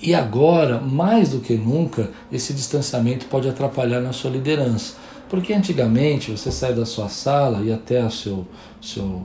E 0.03 0.15
agora, 0.17 0.81
mais 0.81 1.29
do 1.29 1.39
que 1.39 1.55
nunca, 1.55 2.11
esse 2.33 2.53
distanciamento 2.53 3.27
pode 3.27 3.49
atrapalhar 3.49 4.01
na 4.01 4.13
sua 4.13 4.33
liderança. 4.33 4.97
Porque 5.31 5.55
antigamente 5.55 6.33
você 6.33 6.51
sai 6.51 6.75
da 6.75 6.85
sua 6.85 7.09
sala 7.09 7.63
e 7.63 7.73
até 7.73 8.05
o 8.05 8.11
seu, 8.11 8.45
seu 8.81 9.23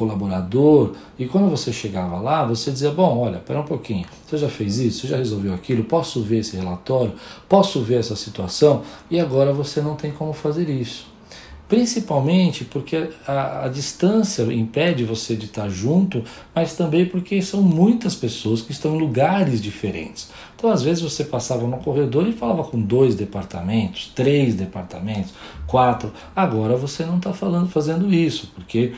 colaborador, 0.00 0.92
e 1.18 1.26
quando 1.26 1.50
você 1.50 1.72
chegava 1.72 2.20
lá, 2.20 2.44
você 2.44 2.70
dizia: 2.70 2.90
Bom, 2.90 3.18
olha, 3.18 3.36
espera 3.36 3.60
um 3.60 3.64
pouquinho, 3.64 4.06
você 4.26 4.38
já 4.38 4.48
fez 4.48 4.78
isso, 4.78 5.00
você 5.00 5.08
já 5.08 5.16
resolveu 5.16 5.52
aquilo, 5.52 5.84
posso 5.84 6.22
ver 6.22 6.38
esse 6.38 6.56
relatório, 6.56 7.12
posso 7.48 7.82
ver 7.82 7.98
essa 7.98 8.16
situação, 8.16 8.82
e 9.10 9.18
agora 9.18 9.52
você 9.52 9.80
não 9.80 9.96
tem 9.96 10.12
como 10.12 10.32
fazer 10.32 10.70
isso. 10.70 11.09
Principalmente 11.70 12.64
porque 12.64 13.10
a, 13.24 13.66
a, 13.66 13.68
distância 13.68 14.42
impede 14.52 15.04
você 15.04 15.36
de 15.36 15.46
estar 15.46 15.68
junto, 15.68 16.24
mas 16.52 16.74
também 16.74 17.06
porque 17.06 17.40
são 17.40 17.62
muitas 17.62 18.16
pessoas 18.16 18.60
que 18.60 18.72
estão 18.72 18.96
em 18.96 18.98
lugares 18.98 19.62
diferentes. 19.62 20.28
Então, 20.56 20.68
às 20.68 20.82
vezes, 20.82 21.02
você 21.02 21.24
passava 21.24 21.66
no 21.66 21.78
corredor 21.78 22.26
e 22.26 22.32
falava 22.32 22.64
com 22.64 22.78
dois 22.78 23.14
departamentos, 23.14 24.10
três 24.14 24.54
departamentos, 24.54 25.32
quatro. 25.66 26.12
Agora 26.36 26.76
você 26.76 27.02
não 27.06 27.16
está 27.16 27.32
falando, 27.32 27.70
fazendo 27.70 28.12
isso, 28.12 28.52
porque 28.54 28.92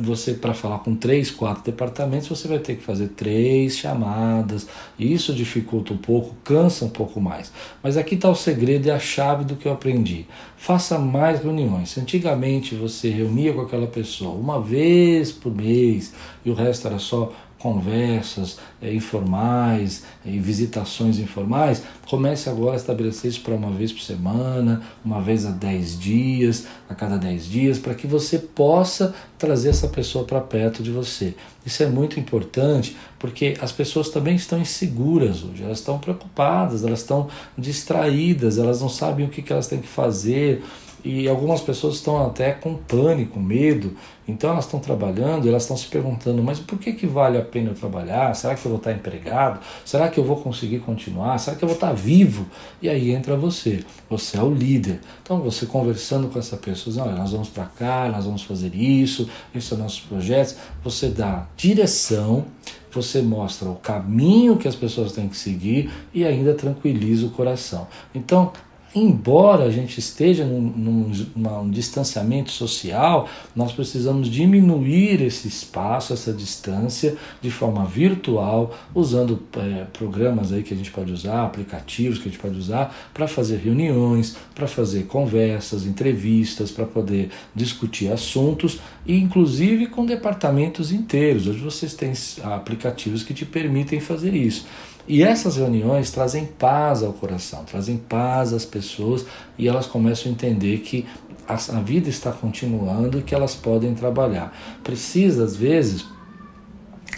você, 0.00 0.34
para 0.34 0.54
falar 0.54 0.78
com 0.78 0.96
três, 0.96 1.30
quatro 1.30 1.62
departamentos, 1.62 2.28
você 2.28 2.48
vai 2.48 2.58
ter 2.58 2.76
que 2.76 2.82
fazer 2.82 3.08
três 3.08 3.76
chamadas. 3.76 4.66
E 4.98 5.12
isso 5.12 5.32
dificulta 5.32 5.92
um 5.92 5.98
pouco, 5.98 6.34
cansa 6.42 6.84
um 6.84 6.90
pouco 6.90 7.20
mais. 7.20 7.52
Mas 7.82 7.96
aqui 7.96 8.14
está 8.16 8.28
o 8.28 8.34
segredo 8.34 8.86
e 8.86 8.90
a 8.90 8.98
chave 8.98 9.44
do 9.44 9.54
que 9.54 9.68
eu 9.68 9.72
aprendi. 9.72 10.26
Faça 10.56 10.98
mais 10.98 11.42
reuniões. 11.42 11.81
Se 11.86 12.00
antigamente 12.00 12.74
você 12.74 13.10
reunia 13.10 13.52
com 13.52 13.60
aquela 13.60 13.86
pessoa 13.86 14.34
uma 14.34 14.60
vez 14.60 15.32
por 15.32 15.54
mês 15.54 16.12
e 16.44 16.50
o 16.50 16.54
resto 16.54 16.86
era 16.86 16.98
só 16.98 17.32
conversas 17.62 18.58
é, 18.82 18.92
informais 18.92 20.02
e 20.24 20.36
visitações 20.40 21.20
informais, 21.20 21.80
comece 22.08 22.50
agora 22.50 22.72
a 22.72 22.76
estabelecer 22.76 23.30
isso 23.30 23.40
para 23.40 23.54
uma 23.54 23.70
vez 23.70 23.92
por 23.92 24.02
semana, 24.02 24.82
uma 25.04 25.20
vez 25.22 25.46
a 25.46 25.52
dez 25.52 25.96
dias, 25.96 26.66
a 26.88 26.94
cada 26.94 27.16
dez 27.16 27.46
dias, 27.46 27.78
para 27.78 27.94
que 27.94 28.04
você 28.04 28.36
possa 28.36 29.14
trazer 29.38 29.68
essa 29.68 29.86
pessoa 29.86 30.24
para 30.24 30.40
perto 30.40 30.82
de 30.82 30.90
você. 30.90 31.34
Isso 31.64 31.84
é 31.84 31.86
muito 31.86 32.18
importante 32.18 32.96
porque 33.16 33.56
as 33.60 33.70
pessoas 33.70 34.08
também 34.08 34.34
estão 34.34 34.60
inseguras 34.60 35.44
hoje, 35.44 35.62
elas 35.62 35.78
estão 35.78 36.00
preocupadas, 36.00 36.84
elas 36.84 36.98
estão 36.98 37.28
distraídas, 37.56 38.58
elas 38.58 38.80
não 38.80 38.88
sabem 38.88 39.24
o 39.24 39.28
que, 39.28 39.40
que 39.40 39.52
elas 39.52 39.68
têm 39.68 39.80
que 39.80 39.86
fazer 39.86 40.64
e 41.04 41.28
algumas 41.28 41.60
pessoas 41.60 41.96
estão 41.96 42.24
até 42.24 42.52
com 42.52 42.74
pânico, 42.74 43.40
medo. 43.40 43.96
Então 44.26 44.50
elas 44.50 44.66
estão 44.66 44.78
trabalhando, 44.78 45.48
elas 45.48 45.62
estão 45.62 45.76
se 45.76 45.86
perguntando: 45.86 46.42
mas 46.42 46.60
por 46.60 46.78
que, 46.78 46.92
que 46.92 47.06
vale 47.06 47.36
a 47.36 47.42
pena 47.42 47.70
eu 47.70 47.74
trabalhar? 47.74 48.34
Será 48.34 48.54
que 48.54 48.64
eu 48.64 48.70
vou 48.70 48.78
estar 48.78 48.92
empregado? 48.92 49.60
Será 49.84 50.08
que 50.08 50.18
eu 50.18 50.24
vou 50.24 50.36
conseguir 50.36 50.78
continuar? 50.78 51.38
Será 51.38 51.56
que 51.56 51.64
eu 51.64 51.68
vou 51.68 51.74
estar 51.74 51.92
vivo? 51.92 52.46
E 52.80 52.88
aí 52.88 53.10
entra 53.10 53.36
você, 53.36 53.84
você 54.08 54.36
é 54.38 54.42
o 54.42 54.52
líder. 54.52 55.00
Então 55.22 55.40
você 55.40 55.66
conversando 55.66 56.28
com 56.28 56.38
essa 56.38 56.56
pessoa, 56.56 57.04
olha, 57.04 57.16
nós 57.16 57.32
vamos 57.32 57.48
para 57.48 57.64
cá, 57.64 58.08
nós 58.08 58.24
vamos 58.24 58.42
fazer 58.42 58.74
isso, 58.74 59.28
esses 59.54 59.68
são 59.68 59.78
nossos 59.78 60.00
projetos. 60.00 60.56
Você 60.84 61.08
dá 61.08 61.46
direção, 61.56 62.44
você 62.92 63.22
mostra 63.22 63.68
o 63.68 63.76
caminho 63.76 64.56
que 64.56 64.68
as 64.68 64.76
pessoas 64.76 65.12
têm 65.12 65.28
que 65.28 65.36
seguir 65.36 65.90
e 66.14 66.24
ainda 66.24 66.54
tranquiliza 66.54 67.26
o 67.26 67.30
coração. 67.30 67.88
Então, 68.14 68.52
embora 68.94 69.64
a 69.64 69.70
gente 69.70 69.98
esteja 69.98 70.44
num, 70.44 70.60
num, 70.60 71.26
num, 71.34 71.70
distanciamento 71.70 72.50
social, 72.50 73.28
nós 73.54 73.72
precisamos 73.72 74.28
diminuir 74.28 75.22
esse 75.22 75.48
espaço, 75.48 76.12
essa 76.12 76.32
distância, 76.32 77.16
de 77.40 77.50
forma 77.50 77.84
virtual, 77.84 78.76
usando 78.94 79.42
é, 79.56 79.84
programas 79.92 80.52
aí 80.52 80.62
que 80.62 80.74
a 80.74 80.76
gente 80.76 80.90
pode 80.90 81.12
usar, 81.12 81.44
aplicativos 81.44 82.18
que 82.18 82.28
a 82.28 82.30
gente 82.30 82.40
pode 82.40 82.58
usar 82.58 82.94
para 83.14 83.26
fazer 83.26 83.56
reuniões, 83.56 84.36
para 84.54 84.66
fazer 84.66 85.04
conversas, 85.04 85.86
entrevistas, 85.86 86.70
para 86.70 86.84
poder 86.84 87.30
discutir 87.54 88.12
assuntos, 88.12 88.80
e 89.06 89.16
inclusive 89.16 89.86
com 89.86 90.04
departamentos 90.04 90.92
inteiros. 90.92 91.46
Hoje 91.46 91.58
vocês 91.58 91.94
têm 91.94 92.12
aplicativos 92.42 93.22
que 93.22 93.34
te 93.34 93.44
permitem 93.44 94.00
fazer 94.00 94.34
isso. 94.34 94.66
E 95.06 95.22
essas 95.22 95.56
reuniões 95.56 96.10
trazem 96.10 96.46
paz 96.46 97.02
ao 97.02 97.12
coração, 97.12 97.64
trazem 97.64 97.96
paz 97.96 98.52
às 98.52 98.64
pessoas 98.64 99.26
e 99.58 99.68
elas 99.68 99.86
começam 99.86 100.30
a 100.30 100.34
entender 100.34 100.78
que 100.78 101.06
a, 101.46 101.54
a 101.54 101.80
vida 101.80 102.08
está 102.08 102.30
continuando 102.30 103.18
e 103.18 103.22
que 103.22 103.34
elas 103.34 103.54
podem 103.54 103.94
trabalhar. 103.94 104.56
Precisa, 104.82 105.44
às 105.44 105.56
vezes, 105.56 106.04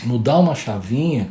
mudar 0.04 0.38
uma 0.38 0.54
chavinha 0.54 1.28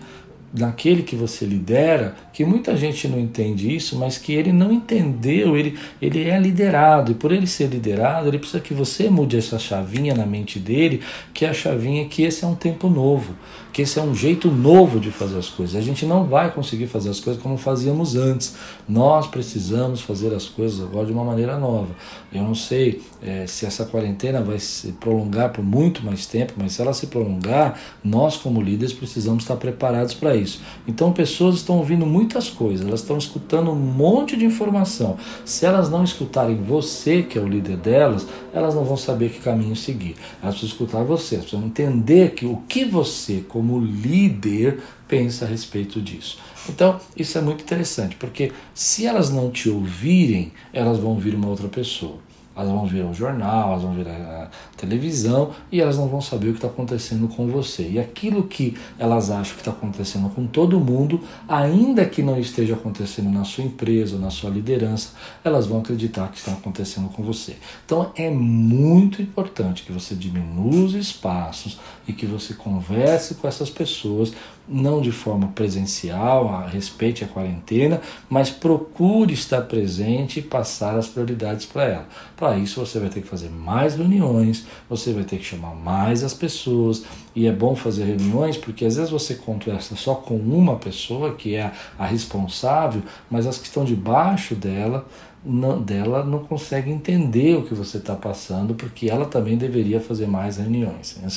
naquele 0.53 1.01
que 1.01 1.15
você 1.15 1.45
lidera, 1.45 2.15
que 2.31 2.45
muita 2.45 2.77
gente 2.77 3.07
não 3.07 3.19
entende 3.19 3.75
isso, 3.75 3.97
mas 3.97 4.19
que 4.19 4.33
ele 4.33 4.51
não 4.51 4.71
entendeu, 4.71 5.57
ele, 5.57 5.79
ele 5.99 6.29
é 6.29 6.39
liderado, 6.39 7.11
e 7.11 7.15
por 7.15 7.31
ele 7.31 7.47
ser 7.47 7.67
liderado, 7.67 8.27
ele 8.27 8.37
precisa 8.37 8.59
que 8.59 8.73
você 8.73 9.09
mude 9.09 9.35
essa 9.35 9.57
chavinha 9.57 10.13
na 10.13 10.27
mente 10.27 10.59
dele, 10.59 11.01
que 11.33 11.43
é 11.43 11.49
a 11.49 11.53
chavinha 11.53 12.05
que 12.05 12.21
esse 12.21 12.43
é 12.43 12.47
um 12.47 12.53
tempo 12.53 12.87
novo, 12.87 13.33
que 13.73 13.81
esse 13.81 13.97
é 13.97 14.03
um 14.03 14.13
jeito 14.13 14.51
novo 14.51 14.99
de 14.99 15.09
fazer 15.09 15.39
as 15.39 15.49
coisas. 15.49 15.75
A 15.75 15.81
gente 15.81 16.05
não 16.05 16.25
vai 16.25 16.51
conseguir 16.51 16.85
fazer 16.85 17.09
as 17.09 17.19
coisas 17.19 17.41
como 17.41 17.57
fazíamos 17.57 18.15
antes. 18.15 18.55
Nós 18.87 19.25
precisamos 19.25 19.99
fazer 19.99 20.31
as 20.31 20.45
coisas 20.45 20.79
agora 20.79 21.07
de 21.07 21.11
uma 21.11 21.23
maneira 21.23 21.57
nova. 21.57 21.89
Eu 22.31 22.43
não 22.43 22.53
sei 22.53 23.01
é, 23.19 23.47
se 23.47 23.65
essa 23.65 23.83
quarentena 23.83 24.41
vai 24.41 24.59
se 24.59 24.91
prolongar 24.93 25.51
por 25.51 25.63
muito 25.63 26.05
mais 26.05 26.27
tempo, 26.27 26.53
mas 26.55 26.73
se 26.73 26.81
ela 26.83 26.93
se 26.93 27.07
prolongar, 27.07 27.79
nós 28.03 28.37
como 28.37 28.61
líderes 28.61 28.93
precisamos 28.93 29.43
estar 29.43 29.55
preparados 29.55 30.13
para 30.13 30.35
isso. 30.35 30.61
Então, 30.87 31.11
pessoas 31.11 31.55
estão 31.55 31.77
ouvindo 31.77 32.05
muitas 32.05 32.49
coisas, 32.49 32.85
elas 32.85 32.99
estão 32.99 33.17
escutando 33.17 33.71
um 33.71 33.75
monte 33.75 34.37
de 34.37 34.45
informação. 34.45 35.17
Se 35.43 35.65
elas 35.65 35.89
não 35.89 36.03
escutarem 36.03 36.61
você, 36.61 37.23
que 37.23 37.39
é 37.39 37.41
o 37.41 37.47
líder 37.47 37.77
delas, 37.77 38.27
elas 38.53 38.75
não 38.75 38.83
vão 38.83 38.97
saber 38.97 39.31
que 39.31 39.39
caminho 39.39 39.75
seguir. 39.75 40.15
Elas 40.43 40.55
precisam 40.55 40.75
escutar 40.75 41.03
você, 41.03 41.35
elas 41.35 41.49
precisam 41.49 41.67
entender 41.67 42.35
que 42.35 42.45
o 42.45 42.57
que 42.67 42.85
você, 42.85 43.43
como 43.47 43.62
como 43.63 43.79
líder 43.79 44.79
pensa 45.07 45.45
a 45.45 45.47
respeito 45.47 46.01
disso. 46.01 46.37
Então, 46.67 46.99
isso 47.15 47.37
é 47.37 47.41
muito 47.41 47.63
interessante, 47.63 48.17
porque 48.17 48.51
se 48.73 49.05
elas 49.05 49.29
não 49.29 49.49
te 49.49 49.69
ouvirem, 49.69 50.51
elas 50.73 50.99
vão 50.99 51.11
ouvir 51.11 51.33
uma 51.33 51.47
outra 51.47 51.69
pessoa. 51.69 52.17
Elas 52.55 52.69
vão 52.69 52.85
ver 52.85 53.03
o 53.03 53.13
jornal, 53.13 53.71
elas 53.71 53.81
vão 53.81 53.93
ver 53.93 54.07
a 54.07 54.47
televisão 54.77 55.51
e 55.71 55.81
elas 55.81 55.97
não 55.97 56.07
vão 56.07 56.21
saber 56.21 56.49
o 56.49 56.51
que 56.51 56.57
está 56.57 56.67
acontecendo 56.67 57.27
com 57.27 57.47
você. 57.47 57.89
E 57.89 57.99
aquilo 57.99 58.43
que 58.43 58.77
elas 58.99 59.31
acham 59.31 59.55
que 59.55 59.61
está 59.61 59.71
acontecendo 59.71 60.29
com 60.29 60.45
todo 60.45 60.79
mundo, 60.79 61.21
ainda 61.47 62.05
que 62.05 62.21
não 62.21 62.39
esteja 62.39 62.75
acontecendo 62.75 63.29
na 63.29 63.43
sua 63.43 63.63
empresa, 63.63 64.17
na 64.17 64.29
sua 64.29 64.49
liderança, 64.49 65.13
elas 65.43 65.65
vão 65.65 65.79
acreditar 65.79 66.29
que 66.29 66.37
está 66.37 66.51
acontecendo 66.51 67.09
com 67.09 67.23
você. 67.23 67.57
Então 67.85 68.11
é 68.15 68.29
muito 68.29 69.21
importante 69.21 69.83
que 69.83 69.91
você 69.91 70.13
diminua 70.13 70.85
os 70.85 70.93
espaços 70.93 71.79
e 72.07 72.13
que 72.13 72.25
você 72.25 72.53
converse 72.53 73.35
com 73.35 73.47
essas 73.47 73.69
pessoas 73.69 74.33
não 74.67 75.01
de 75.01 75.11
forma 75.11 75.47
presencial, 75.49 76.65
respeite 76.67 77.23
a 77.23 77.27
quarentena, 77.27 78.01
mas 78.29 78.49
procure 78.49 79.33
estar 79.33 79.61
presente 79.61 80.39
e 80.39 80.41
passar 80.41 80.97
as 80.97 81.07
prioridades 81.07 81.65
para 81.65 81.83
ela. 81.83 82.07
Para 82.43 82.57
isso 82.57 82.85
você 82.85 82.99
vai 82.99 83.07
ter 83.07 83.21
que 83.21 83.27
fazer 83.29 83.49
mais 83.49 83.95
reuniões, 83.95 84.65
você 84.89 85.13
vai 85.13 85.23
ter 85.23 85.37
que 85.37 85.45
chamar 85.45 85.73
mais 85.75 86.25
as 86.25 86.33
pessoas, 86.33 87.05
e 87.33 87.47
é 87.47 87.53
bom 87.53 87.73
fazer 87.73 88.03
reuniões 88.03 88.57
porque 88.57 88.83
às 88.83 88.97
vezes 88.97 89.09
você 89.09 89.35
conversa 89.35 89.95
só 89.95 90.15
com 90.15 90.35
uma 90.35 90.75
pessoa 90.75 91.35
que 91.35 91.55
é 91.55 91.71
a 91.97 92.05
responsável, 92.05 93.01
mas 93.31 93.47
as 93.47 93.57
que 93.57 93.67
estão 93.67 93.85
debaixo 93.85 94.55
dela 94.55 95.07
não, 95.41 95.81
dela 95.81 96.21
não 96.25 96.39
consegue 96.39 96.91
entender 96.91 97.55
o 97.55 97.63
que 97.63 97.73
você 97.73 97.95
está 97.95 98.13
passando, 98.13 98.75
porque 98.75 99.09
ela 99.09 99.25
também 99.25 99.57
deveria 99.57 100.01
fazer 100.01 100.27
mais 100.27 100.57
reuniões. 100.57 101.15
Eu 101.23 101.29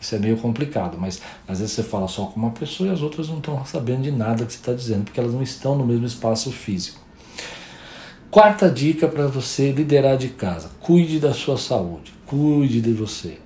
isso 0.00 0.14
é 0.16 0.18
meio 0.18 0.36
complicado, 0.36 0.98
mas 0.98 1.22
às 1.46 1.60
vezes 1.60 1.76
você 1.76 1.84
fala 1.84 2.08
só 2.08 2.24
com 2.24 2.40
uma 2.40 2.50
pessoa 2.50 2.88
e 2.88 2.92
as 2.92 3.02
outras 3.02 3.28
não 3.28 3.38
estão 3.38 3.64
sabendo 3.64 4.02
de 4.02 4.10
nada 4.10 4.44
que 4.44 4.52
você 4.52 4.58
está 4.58 4.72
dizendo, 4.72 5.04
porque 5.04 5.20
elas 5.20 5.32
não 5.32 5.44
estão 5.44 5.78
no 5.78 5.86
mesmo 5.86 6.06
espaço 6.06 6.50
físico. 6.50 7.09
Quarta 8.30 8.70
dica 8.70 9.08
para 9.08 9.26
você 9.26 9.72
liderar 9.72 10.16
de 10.16 10.28
casa: 10.28 10.70
cuide 10.80 11.18
da 11.18 11.34
sua 11.34 11.58
saúde, 11.58 12.14
cuide 12.26 12.80
de 12.80 12.92
você. 12.92 13.38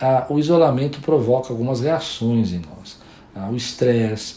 Ah, 0.00 0.26
o 0.30 0.38
isolamento 0.38 1.00
provoca 1.00 1.52
algumas 1.52 1.82
reações 1.82 2.50
em 2.50 2.60
nós. 2.60 2.98
Ah, 3.34 3.50
o 3.50 3.56
estresse, 3.56 4.36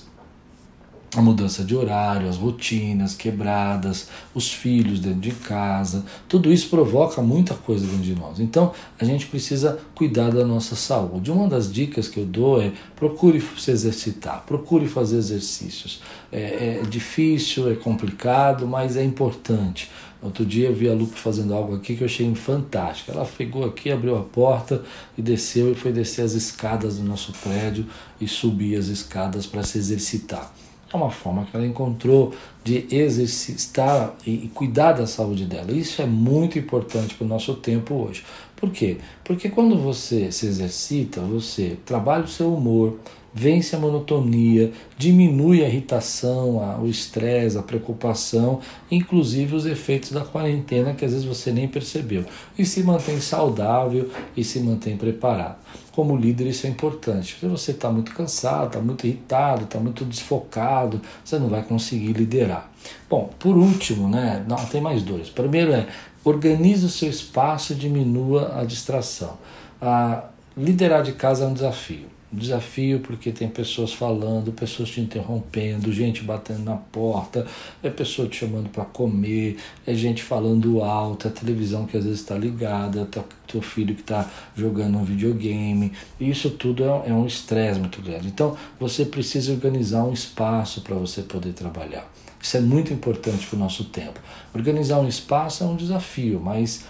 a 1.15 1.21
mudança 1.21 1.63
de 1.63 1.75
horário, 1.75 2.27
as 2.27 2.37
rotinas 2.37 3.15
quebradas, 3.15 4.09
os 4.33 4.51
filhos 4.51 4.99
dentro 4.99 5.21
de 5.21 5.31
casa, 5.31 6.03
tudo 6.27 6.51
isso 6.51 6.69
provoca 6.69 7.21
muita 7.21 7.53
coisa 7.53 7.85
dentro 7.85 8.03
de 8.03 8.15
nós. 8.15 8.39
Então 8.39 8.73
a 8.99 9.05
gente 9.05 9.25
precisa 9.27 9.79
cuidar 9.93 10.31
da 10.31 10.45
nossa 10.45 10.75
saúde. 10.75 11.31
Uma 11.31 11.47
das 11.47 11.71
dicas 11.71 12.07
que 12.07 12.19
eu 12.19 12.25
dou 12.25 12.61
é 12.61 12.71
procure 12.95 13.41
se 13.57 13.71
exercitar, 13.71 14.43
procure 14.45 14.87
fazer 14.87 15.17
exercícios. 15.17 16.01
É, 16.31 16.81
é 16.81 16.87
difícil, 16.87 17.71
é 17.71 17.75
complicado, 17.75 18.67
mas 18.67 18.97
é 18.97 19.03
importante. 19.03 19.89
Outro 20.21 20.43
dia 20.43 20.69
eu 20.69 20.73
vi 20.73 20.89
a 20.89 20.93
Lupe 20.93 21.19
fazendo 21.19 21.53
algo 21.53 21.75
aqui 21.75 21.95
que 21.95 22.01
eu 22.01 22.07
achei 22.07 22.33
fantástico. 22.33 23.11
Ela 23.11 23.25
pegou 23.25 23.63
aqui, 23.63 23.91
abriu 23.91 24.17
a 24.17 24.23
porta 24.23 24.83
e 25.15 25.21
desceu 25.21 25.71
e 25.71 25.75
foi 25.75 25.91
descer 25.91 26.23
as 26.23 26.33
escadas 26.33 26.97
do 26.97 27.03
nosso 27.03 27.31
prédio 27.33 27.85
e 28.19 28.27
subir 28.27 28.75
as 28.75 28.87
escadas 28.87 29.45
para 29.45 29.61
se 29.61 29.77
exercitar. 29.77 30.51
É 30.93 30.95
uma 30.95 31.09
forma 31.09 31.45
que 31.45 31.55
ela 31.55 31.65
encontrou 31.65 32.33
de 32.63 32.87
exercitar 32.89 34.13
e 34.25 34.49
cuidar 34.53 34.93
da 34.93 35.07
saúde 35.07 35.45
dela. 35.45 35.71
Isso 35.71 36.01
é 36.01 36.05
muito 36.05 36.57
importante 36.59 37.15
para 37.15 37.25
o 37.25 37.27
nosso 37.27 37.55
tempo 37.55 37.95
hoje. 37.95 38.23
Por 38.55 38.71
quê? 38.71 38.97
Porque 39.23 39.49
quando 39.49 39.77
você 39.77 40.31
se 40.31 40.45
exercita, 40.45 41.21
você 41.21 41.77
trabalha 41.85 42.23
o 42.23 42.27
seu 42.27 42.53
humor, 42.53 42.99
vence 43.33 43.75
a 43.75 43.79
monotonia, 43.79 44.71
diminui 44.97 45.63
a 45.63 45.67
irritação, 45.67 46.63
a, 46.63 46.79
o 46.79 46.87
estresse, 46.87 47.57
a 47.57 47.61
preocupação, 47.61 48.61
inclusive 48.89 49.53
os 49.53 49.65
efeitos 49.65 50.11
da 50.11 50.21
quarentena 50.21 50.93
que 50.93 51.03
às 51.03 51.11
vezes 51.11 51.25
você 51.25 51.51
nem 51.51 51.67
percebeu. 51.67 52.23
E 52.57 52.65
se 52.65 52.81
mantém 52.81 53.19
saudável 53.19 54.09
e 54.37 54.43
se 54.43 54.61
mantém 54.61 54.95
preparado. 54.95 55.57
Como 55.95 56.17
líder, 56.17 56.47
isso 56.47 56.67
é 56.67 56.69
importante. 56.69 57.37
Se 57.39 57.45
você 57.45 57.71
está 57.71 57.89
muito 57.89 58.13
cansado, 58.13 58.67
está 58.67 58.79
muito 58.79 59.07
irritado, 59.07 59.63
está 59.63 59.79
muito 59.79 60.03
desfocado, 60.03 61.01
você 61.23 61.39
não 61.39 61.47
vai 61.47 61.63
conseguir 61.63 62.11
liderar. 62.11 62.69
Bom, 63.09 63.29
por 63.39 63.55
último, 63.55 64.09
né? 64.09 64.43
Não, 64.45 64.57
tem 64.57 64.81
mais 64.81 65.01
dois. 65.01 65.29
Primeiro 65.29 65.71
é 65.71 65.87
organize 66.23 66.85
o 66.85 66.89
seu 66.89 67.09
espaço 67.09 67.71
e 67.71 67.75
diminua 67.75 68.59
a 68.59 68.65
distração. 68.65 69.37
A 69.81 70.25
liderar 70.57 71.01
de 71.01 71.13
casa 71.13 71.45
é 71.45 71.47
um 71.47 71.53
desafio 71.53 72.07
desafio 72.35 72.99
porque 72.99 73.31
tem 73.31 73.47
pessoas 73.47 73.93
falando, 73.93 74.51
pessoas 74.51 74.89
te 74.89 75.01
interrompendo, 75.01 75.91
gente 75.91 76.23
batendo 76.23 76.63
na 76.63 76.75
porta, 76.75 77.45
é 77.81 77.89
pessoa 77.89 78.27
te 78.27 78.37
chamando 78.37 78.69
para 78.69 78.85
comer, 78.85 79.57
é 79.85 79.93
gente 79.93 80.23
falando 80.23 80.83
alto, 80.83 81.27
é 81.27 81.31
televisão 81.31 81.85
que 81.85 81.97
às 81.97 82.03
vezes 82.03 82.19
está 82.19 82.35
ligada, 82.35 83.05
teu, 83.05 83.25
teu 83.47 83.61
filho 83.61 83.95
que 83.95 84.01
está 84.01 84.29
jogando 84.55 84.97
um 84.97 85.03
videogame. 85.03 85.91
Isso 86.19 86.49
tudo 86.51 86.83
é, 86.83 87.09
é 87.09 87.13
um 87.13 87.25
estresse 87.25 87.79
muito 87.79 88.01
grande. 88.01 88.27
Então 88.27 88.55
você 88.79 89.05
precisa 89.05 89.51
organizar 89.51 90.03
um 90.03 90.13
espaço 90.13 90.81
para 90.81 90.95
você 90.95 91.21
poder 91.21 91.53
trabalhar. 91.53 92.09
Isso 92.41 92.57
é 92.57 92.61
muito 92.61 92.93
importante 92.93 93.47
para 93.47 93.55
o 93.55 93.59
nosso 93.59 93.85
tempo. 93.85 94.19
Organizar 94.53 94.99
um 94.99 95.07
espaço 95.07 95.63
é 95.63 95.67
um 95.67 95.75
desafio, 95.75 96.39
mas 96.39 96.85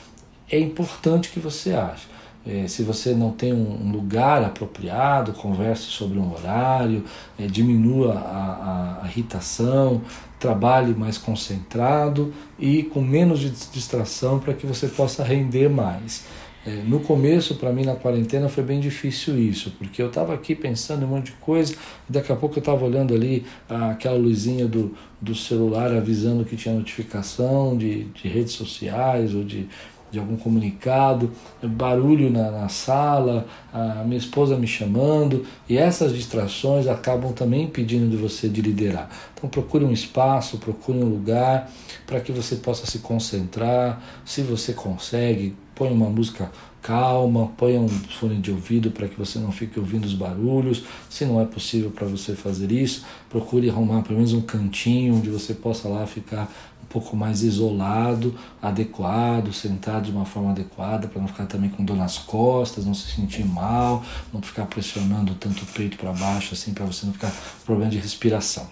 é 0.49 0.59
importante 0.59 1.29
que 1.29 1.39
você 1.39 1.71
ache. 1.71 2.14
É, 2.47 2.67
se 2.67 2.83
você 2.83 3.13
não 3.15 3.31
tem 3.31 3.51
um 3.51 3.91
lugar 3.91 4.43
apropriado, 4.43 5.33
converse 5.33 5.83
sobre 5.83 6.19
um 6.19 6.31
horário, 6.31 7.03
é, 7.39 7.47
diminua 7.47 8.13
a, 8.13 8.99
a, 9.01 9.05
a, 9.05 9.07
irritação, 9.07 10.01
trabalhe 10.39 10.93
mais 10.93 11.17
concentrado 11.17 12.31
e 12.59 12.83
com 12.83 13.01
menos 13.01 13.39
de 13.39 13.49
distração 13.49 14.37
para 14.39 14.53
que 14.53 14.67
você 14.67 14.87
possa 14.87 15.23
render 15.23 15.69
mais. 15.69 16.23
É, 16.67 16.81
no 16.83 16.99
começo, 16.99 17.55
para 17.55 17.71
mim, 17.71 17.83
na 17.83 17.95
quarentena, 17.95 18.49
foi 18.49 18.63
bem 18.63 18.79
difícil 18.79 19.37
isso, 19.39 19.71
porque 19.77 20.01
eu 20.01 20.07
estava 20.07 20.33
aqui 20.33 20.55
pensando 20.55 21.03
em 21.03 21.05
um 21.05 21.09
monte 21.09 21.27
de 21.27 21.33
coisa, 21.33 21.75
e 22.09 22.11
daqui 22.11 22.31
a 22.31 22.35
pouco 22.35 22.55
eu 22.55 22.59
estava 22.59 22.83
olhando 22.83 23.13
ali 23.13 23.45
aquela 23.69 24.17
luzinha 24.17 24.67
do, 24.67 24.95
do 25.21 25.35
celular 25.35 25.91
avisando 25.91 26.43
que 26.43 26.55
tinha 26.55 26.73
notificação 26.73 27.77
de, 27.77 28.05
de 28.05 28.27
redes 28.27 28.53
sociais 28.53 29.35
ou 29.35 29.43
de 29.43 29.67
de 30.11 30.19
algum 30.19 30.37
comunicado, 30.37 31.31
barulho 31.61 32.29
na, 32.29 32.51
na, 32.51 32.69
sala, 32.69 33.45
a 33.73 34.03
minha 34.05 34.17
esposa 34.17 34.55
me 34.55 34.67
chamando, 34.67 35.45
e 35.67 35.77
essas 35.77 36.13
distrações 36.13 36.87
acabam 36.87 37.33
também 37.33 37.63
impedindo 37.63 38.09
de 38.09 38.15
você 38.15 38.47
de 38.47 38.61
liderar. 38.61 39.09
Então 39.33 39.49
procure 39.49 39.83
um 39.83 39.91
espaço, 39.91 40.57
procure 40.57 40.97
um 40.97 41.09
lugar 41.09 41.69
para 42.07 42.19
que 42.19 42.31
você 42.31 42.55
possa 42.55 42.85
se 42.85 42.99
concentrar. 42.99 44.01
Se 44.23 44.41
você 44.41 44.73
consegue, 44.73 45.55
põe 45.73 45.91
uma 45.91 46.09
música 46.09 46.49
calma, 46.85 47.47
ponha 47.57 47.81
um 47.81 47.89
fone 47.89 48.37
de 48.37 48.51
ouvido 48.51 48.91
para 48.91 49.07
que 49.07 49.17
você 49.17 49.39
não 49.39 49.51
fique 49.51 49.79
ouvindo 49.79 50.05
os 50.05 50.13
barulhos. 50.13 50.83
Se 51.09 51.25
não 51.25 51.41
é 51.41 51.45
possível 51.45 51.89
para 51.89 52.05
você 52.05 52.35
fazer 52.35 52.71
isso, 52.71 53.03
procure 53.27 53.69
arrumar 53.69 54.03
pelo 54.03 54.17
menos 54.17 54.33
um 54.33 54.41
cantinho 54.41 55.15
onde 55.15 55.29
você 55.31 55.55
possa 55.55 55.87
lá 55.89 56.05
ficar 56.05 56.47
pouco 56.95 57.17
mais 57.17 57.43
isolado, 57.43 58.33
adequado, 58.61 59.51
sentado 59.51 60.05
de 60.05 60.11
uma 60.11 60.23
forma 60.23 60.51
adequada, 60.51 61.09
para 61.09 61.19
não 61.19 61.27
ficar 61.27 61.45
também 61.45 61.69
com 61.69 61.83
dor 61.83 61.97
nas 61.97 62.17
costas, 62.17 62.85
não 62.85 62.93
se 62.93 63.13
sentir 63.13 63.43
mal, 63.43 64.01
não 64.31 64.41
ficar 64.41 64.65
pressionando 64.65 65.35
tanto 65.35 65.63
o 65.63 65.65
peito 65.65 65.97
para 65.97 66.13
baixo, 66.13 66.53
assim, 66.53 66.73
para 66.73 66.85
você 66.85 67.05
não 67.05 67.11
ficar 67.11 67.31
com 67.31 67.65
problema 67.65 67.91
de 67.91 67.97
respiração. 67.97 68.65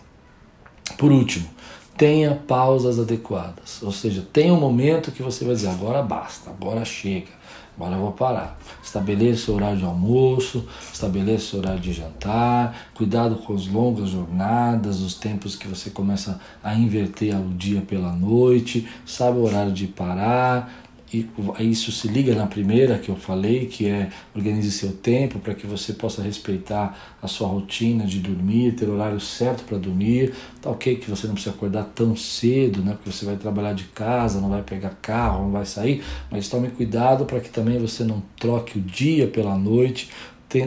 Por 0.97 1.11
último, 1.11 1.49
tenha 1.97 2.35
pausas 2.47 2.99
adequadas, 2.99 3.81
ou 3.83 3.91
seja, 3.91 4.25
tenha 4.33 4.53
um 4.53 4.59
momento 4.59 5.11
que 5.11 5.21
você 5.21 5.45
vai 5.45 5.55
dizer 5.55 5.69
agora 5.69 6.01
basta, 6.01 6.49
agora 6.49 6.83
chega 6.83 7.43
Agora 7.75 7.95
eu 7.95 8.01
vou 8.01 8.11
parar. 8.11 8.57
Estabeleça 8.83 9.51
o 9.51 9.55
horário 9.55 9.77
de 9.77 9.83
almoço, 9.83 10.65
estabeleça 10.91 11.55
o 11.55 11.59
horário 11.59 11.79
de 11.79 11.91
jantar, 11.91 12.89
cuidado 12.93 13.35
com 13.37 13.53
as 13.55 13.65
longas 13.65 14.09
jornadas, 14.09 15.01
os 15.01 15.15
tempos 15.15 15.55
que 15.55 15.67
você 15.67 15.89
começa 15.89 16.39
a 16.63 16.75
inverter 16.75 17.35
o 17.35 17.49
dia 17.49 17.81
pela 17.81 18.11
noite, 18.11 18.87
sabe 19.05 19.39
o 19.39 19.43
horário 19.43 19.71
de 19.71 19.87
parar, 19.87 20.71
e 21.13 21.71
isso 21.71 21.91
se 21.91 22.07
liga 22.07 22.33
na 22.33 22.47
primeira 22.47 22.97
que 22.97 23.09
eu 23.09 23.15
falei, 23.15 23.67
que 23.67 23.87
é 23.87 24.09
organize 24.35 24.71
seu 24.71 24.91
tempo 24.91 25.37
para 25.37 25.53
que 25.53 25.67
você 25.67 25.93
possa 25.93 26.23
respeitar 26.23 27.15
a 27.21 27.27
sua 27.27 27.47
rotina 27.47 28.05
de 28.05 28.19
dormir, 28.19 28.73
ter 28.73 28.89
o 28.89 28.93
horário 28.93 29.19
certo 29.19 29.63
para 29.63 29.77
dormir. 29.77 30.33
Tá 30.61 30.71
ok 30.71 30.95
que 30.95 31.09
você 31.09 31.27
não 31.27 31.35
precisa 31.35 31.55
acordar 31.55 31.83
tão 31.93 32.15
cedo, 32.15 32.81
né? 32.81 32.93
Porque 32.93 33.11
você 33.11 33.25
vai 33.25 33.35
trabalhar 33.35 33.73
de 33.73 33.83
casa, 33.85 34.41
não 34.41 34.49
vai 34.49 34.63
pegar 34.63 34.97
carro, 35.01 35.43
não 35.43 35.51
vai 35.51 35.65
sair, 35.65 36.03
mas 36.31 36.49
tome 36.49 36.69
cuidado 36.69 37.25
para 37.25 37.39
que 37.39 37.49
também 37.49 37.77
você 37.77 38.03
não 38.03 38.23
troque 38.39 38.79
o 38.79 38.81
dia 38.81 39.27
pela 39.27 39.57
noite. 39.57 40.09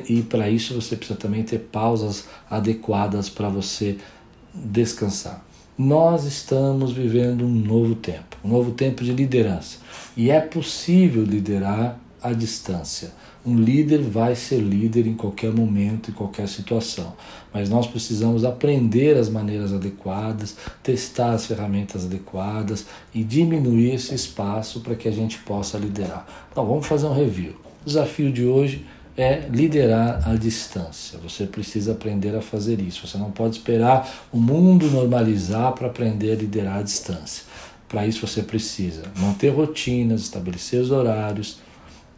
E 0.09 0.23
para 0.23 0.51
isso 0.51 0.75
você 0.75 0.97
precisa 0.97 1.17
também 1.17 1.45
ter 1.45 1.61
pausas 1.61 2.27
adequadas 2.51 3.29
para 3.29 3.49
você 3.49 3.99
descansar. 4.53 5.46
Nós 5.79 6.25
estamos 6.25 6.93
vivendo 6.93 7.45
um 7.45 7.51
novo 7.51 7.95
tempo, 7.95 8.39
um 8.43 8.49
novo 8.49 8.71
tempo 8.71 9.05
de 9.05 9.13
liderança. 9.13 9.77
E 10.17 10.31
é 10.31 10.41
possível 10.41 11.23
liderar 11.23 12.01
à 12.23 12.33
distância. 12.33 13.13
Um 13.45 13.59
líder 13.59 14.01
vai 14.01 14.35
ser 14.35 14.57
líder 14.57 15.07
em 15.07 15.13
qualquer 15.13 15.53
momento, 15.53 16.11
em 16.11 16.15
qualquer 16.15 16.49
situação. 16.49 17.13
Mas 17.53 17.69
nós 17.69 17.87
precisamos 17.87 18.43
aprender 18.43 19.19
as 19.19 19.29
maneiras 19.29 19.71
adequadas, 19.71 20.57
testar 20.83 21.33
as 21.33 21.45
ferramentas 21.45 22.07
adequadas 22.07 22.87
e 23.15 23.23
diminuir 23.23 23.97
esse 23.97 24.15
espaço 24.15 24.81
para 24.81 24.95
que 24.95 25.07
a 25.07 25.13
gente 25.13 25.37
possa 25.41 25.77
liderar. 25.77 26.27
Então 26.51 26.67
vamos 26.67 26.87
fazer 26.87 27.05
um 27.05 27.15
review. 27.15 27.53
O 27.83 27.85
desafio 27.85 28.33
de 28.33 28.47
hoje 28.47 28.87
é 29.17 29.49
liderar 29.51 30.29
à 30.29 30.35
distância. 30.35 31.19
Você 31.19 31.47
precisa 31.47 31.93
aprender 31.93 32.37
a 32.37 32.43
fazer 32.43 32.81
isso. 32.81 33.07
Você 33.07 33.17
não 33.17 33.31
pode 33.31 33.57
esperar 33.57 34.29
o 34.31 34.37
mundo 34.37 34.91
normalizar 34.91 35.73
para 35.73 35.87
aprender 35.87 36.33
a 36.33 36.37
liderar 36.37 36.79
à 36.79 36.83
distância. 36.83 37.45
Para 37.89 38.07
isso 38.07 38.27
você 38.27 38.43
precisa 38.43 39.05
manter 39.17 39.51
rotinas, 39.51 40.23
estabelecer 40.23 40.81
os 40.81 40.91
horários, 40.91 41.61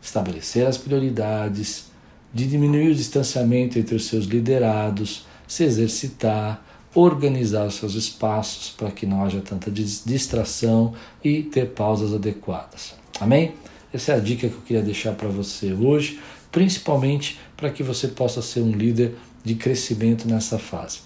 estabelecer 0.03 0.67
as 0.67 0.77
prioridades, 0.77 1.87
de 2.33 2.47
diminuir 2.47 2.91
o 2.91 2.95
distanciamento 2.95 3.79
entre 3.79 3.95
os 3.95 4.07
seus 4.07 4.25
liderados, 4.25 5.27
se 5.47 5.65
exercitar, 5.65 6.63
organizar 6.95 7.67
os 7.67 7.75
seus 7.75 7.95
espaços 7.95 8.71
para 8.71 8.91
que 8.91 9.07
não 9.07 9.25
haja 9.25 9.41
tanta 9.41 9.71
distração 9.71 10.95
e 11.23 11.43
ter 11.43 11.69
pausas 11.71 12.13
adequadas. 12.13 12.95
Amém? 13.21 13.55
Essa 13.93 14.13
é 14.13 14.17
a 14.17 14.21
dica 14.21 14.49
que 14.49 14.55
eu 14.55 14.61
queria 14.61 14.83
deixar 14.83 15.13
para 15.13 15.29
você 15.29 15.73
hoje 15.73 16.21
principalmente 16.51 17.39
para 17.57 17.71
que 17.71 17.83
você 17.83 18.09
possa 18.09 18.43
ser 18.43 18.61
um 18.61 18.73
líder 18.73 19.15
de 19.45 19.55
crescimento 19.55 20.27
nessa 20.29 20.59
fase. 20.59 21.01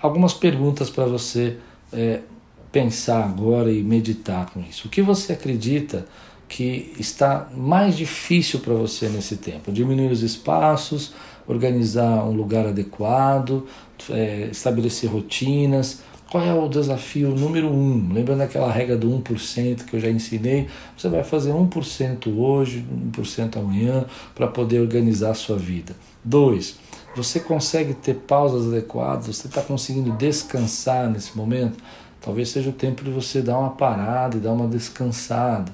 Algumas 0.00 0.34
perguntas 0.34 0.90
para 0.90 1.04
você 1.04 1.56
é, 1.92 2.20
pensar 2.70 3.24
agora 3.24 3.70
e 3.70 3.82
meditar 3.82 4.50
com 4.50 4.60
isso. 4.60 4.88
O 4.88 4.90
que 4.90 5.02
você 5.02 5.34
acredita 5.34 6.06
que 6.48 6.92
está 6.98 7.48
mais 7.56 7.96
difícil 7.96 8.60
para 8.60 8.74
você 8.74 9.08
nesse 9.08 9.36
tempo? 9.36 9.70
Diminuir 9.70 10.10
os 10.10 10.22
espaços, 10.22 11.12
organizar 11.46 12.24
um 12.24 12.32
lugar 12.32 12.66
adequado, 12.66 13.66
é, 14.10 14.48
estabelecer 14.50 15.10
rotinas 15.10 16.00
qual 16.32 16.42
é 16.42 16.54
o 16.54 16.66
desafio 16.66 17.28
número 17.28 17.68
um? 17.68 18.10
Lembrando 18.10 18.40
aquela 18.40 18.72
regra 18.72 18.96
do 18.96 19.06
1% 19.06 19.84
que 19.84 19.96
eu 19.96 20.00
já 20.00 20.08
ensinei, 20.08 20.66
você 20.96 21.06
vai 21.10 21.22
fazer 21.22 21.52
1% 21.52 22.34
hoje, 22.34 22.86
1% 23.12 23.58
amanhã, 23.58 24.06
para 24.34 24.46
poder 24.46 24.80
organizar 24.80 25.32
a 25.32 25.34
sua 25.34 25.58
vida. 25.58 25.94
Dois, 26.24 26.78
você 27.14 27.38
consegue 27.38 27.92
ter 27.92 28.14
pausas 28.14 28.72
adequadas, 28.72 29.26
você 29.26 29.46
está 29.46 29.60
conseguindo 29.60 30.10
descansar 30.12 31.10
nesse 31.10 31.36
momento? 31.36 31.76
Talvez 32.18 32.48
seja 32.48 32.70
o 32.70 32.72
tempo 32.72 33.04
de 33.04 33.10
você 33.10 33.42
dar 33.42 33.58
uma 33.58 33.72
parada 33.72 34.38
e 34.38 34.40
dar 34.40 34.52
uma 34.52 34.66
descansada. 34.66 35.70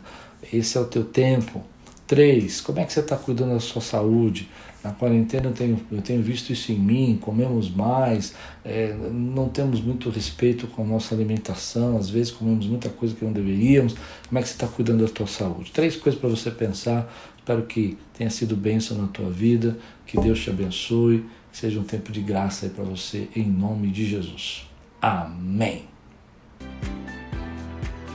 Esse 0.53 0.77
é 0.77 0.81
o 0.81 0.87
teu 0.87 1.05
tempo. 1.05 1.63
Três, 2.05 2.61
como 2.61 2.81
é 2.81 2.85
que 2.85 2.93
você 2.93 2.99
está 2.99 3.17
cuidando 3.17 3.55
da 3.55 3.61
sua 3.61 3.81
saúde? 3.81 4.49
Na 4.83 4.93
quarentena 4.93 5.47
eu 5.47 5.53
tenho, 5.53 5.81
eu 5.91 6.01
tenho 6.01 6.23
visto 6.23 6.53
isso 6.53 6.71
em 6.71 6.79
mim, 6.79 7.19
comemos 7.21 7.69
mais, 7.69 8.35
é, 8.65 8.95
não 9.13 9.49
temos 9.49 9.81
muito 9.81 10.09
respeito 10.09 10.69
com 10.69 10.83
a 10.83 10.87
nossa 10.87 11.15
alimentação, 11.15 11.97
às 11.97 12.09
vezes 12.09 12.31
comemos 12.31 12.67
muita 12.67 12.89
coisa 12.89 13.15
que 13.15 13.25
não 13.25 13.33
deveríamos. 13.33 13.95
Como 14.29 14.39
é 14.39 14.43
que 14.43 14.49
você 14.49 14.55
está 14.55 14.69
cuidando 14.69 15.05
da 15.05 15.13
tua 15.13 15.27
saúde? 15.27 15.73
Três 15.73 15.97
coisas 15.97 16.21
para 16.21 16.31
você 16.31 16.51
pensar. 16.51 17.13
Espero 17.39 17.63
que 17.63 17.99
tenha 18.17 18.31
sido 18.31 18.55
bênção 18.55 18.97
na 18.99 19.09
tua 19.09 19.31
vida, 19.31 19.77
que 20.07 20.21
Deus 20.21 20.39
te 20.39 20.51
abençoe, 20.51 21.25
que 21.51 21.59
seja 21.59 21.81
um 21.81 21.85
tempo 21.85 22.13
de 22.13 22.21
graça 22.21 22.69
para 22.69 22.85
você, 22.85 23.29
em 23.35 23.49
nome 23.49 23.89
de 23.89 24.07
Jesus. 24.07 24.69
Amém. 25.01 25.87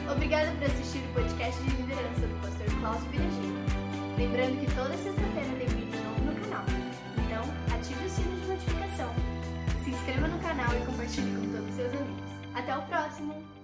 Obrigada 0.10 0.52
por 0.52 0.66
assistir 0.66 1.00
o 1.00 1.14
podcast 1.14 1.62
de 1.64 1.76
liderança 1.76 2.22
do 2.22 2.42
pastor 2.42 2.80
Cláudio 2.80 3.10
Biragino. 3.10 3.64
Lembrando 4.18 4.60
que 4.60 4.76
toda 4.76 4.96
sexta-feira 4.98 5.53
inscreva 10.14 10.28
no 10.28 10.40
canal 10.40 10.76
e 10.76 10.86
compartilhe 10.86 11.36
com 11.36 11.52
todos 11.52 11.70
os 11.70 11.76
seus 11.76 11.94
amigos. 11.94 12.30
Até 12.54 12.78
o 12.78 12.82
próximo! 12.84 13.63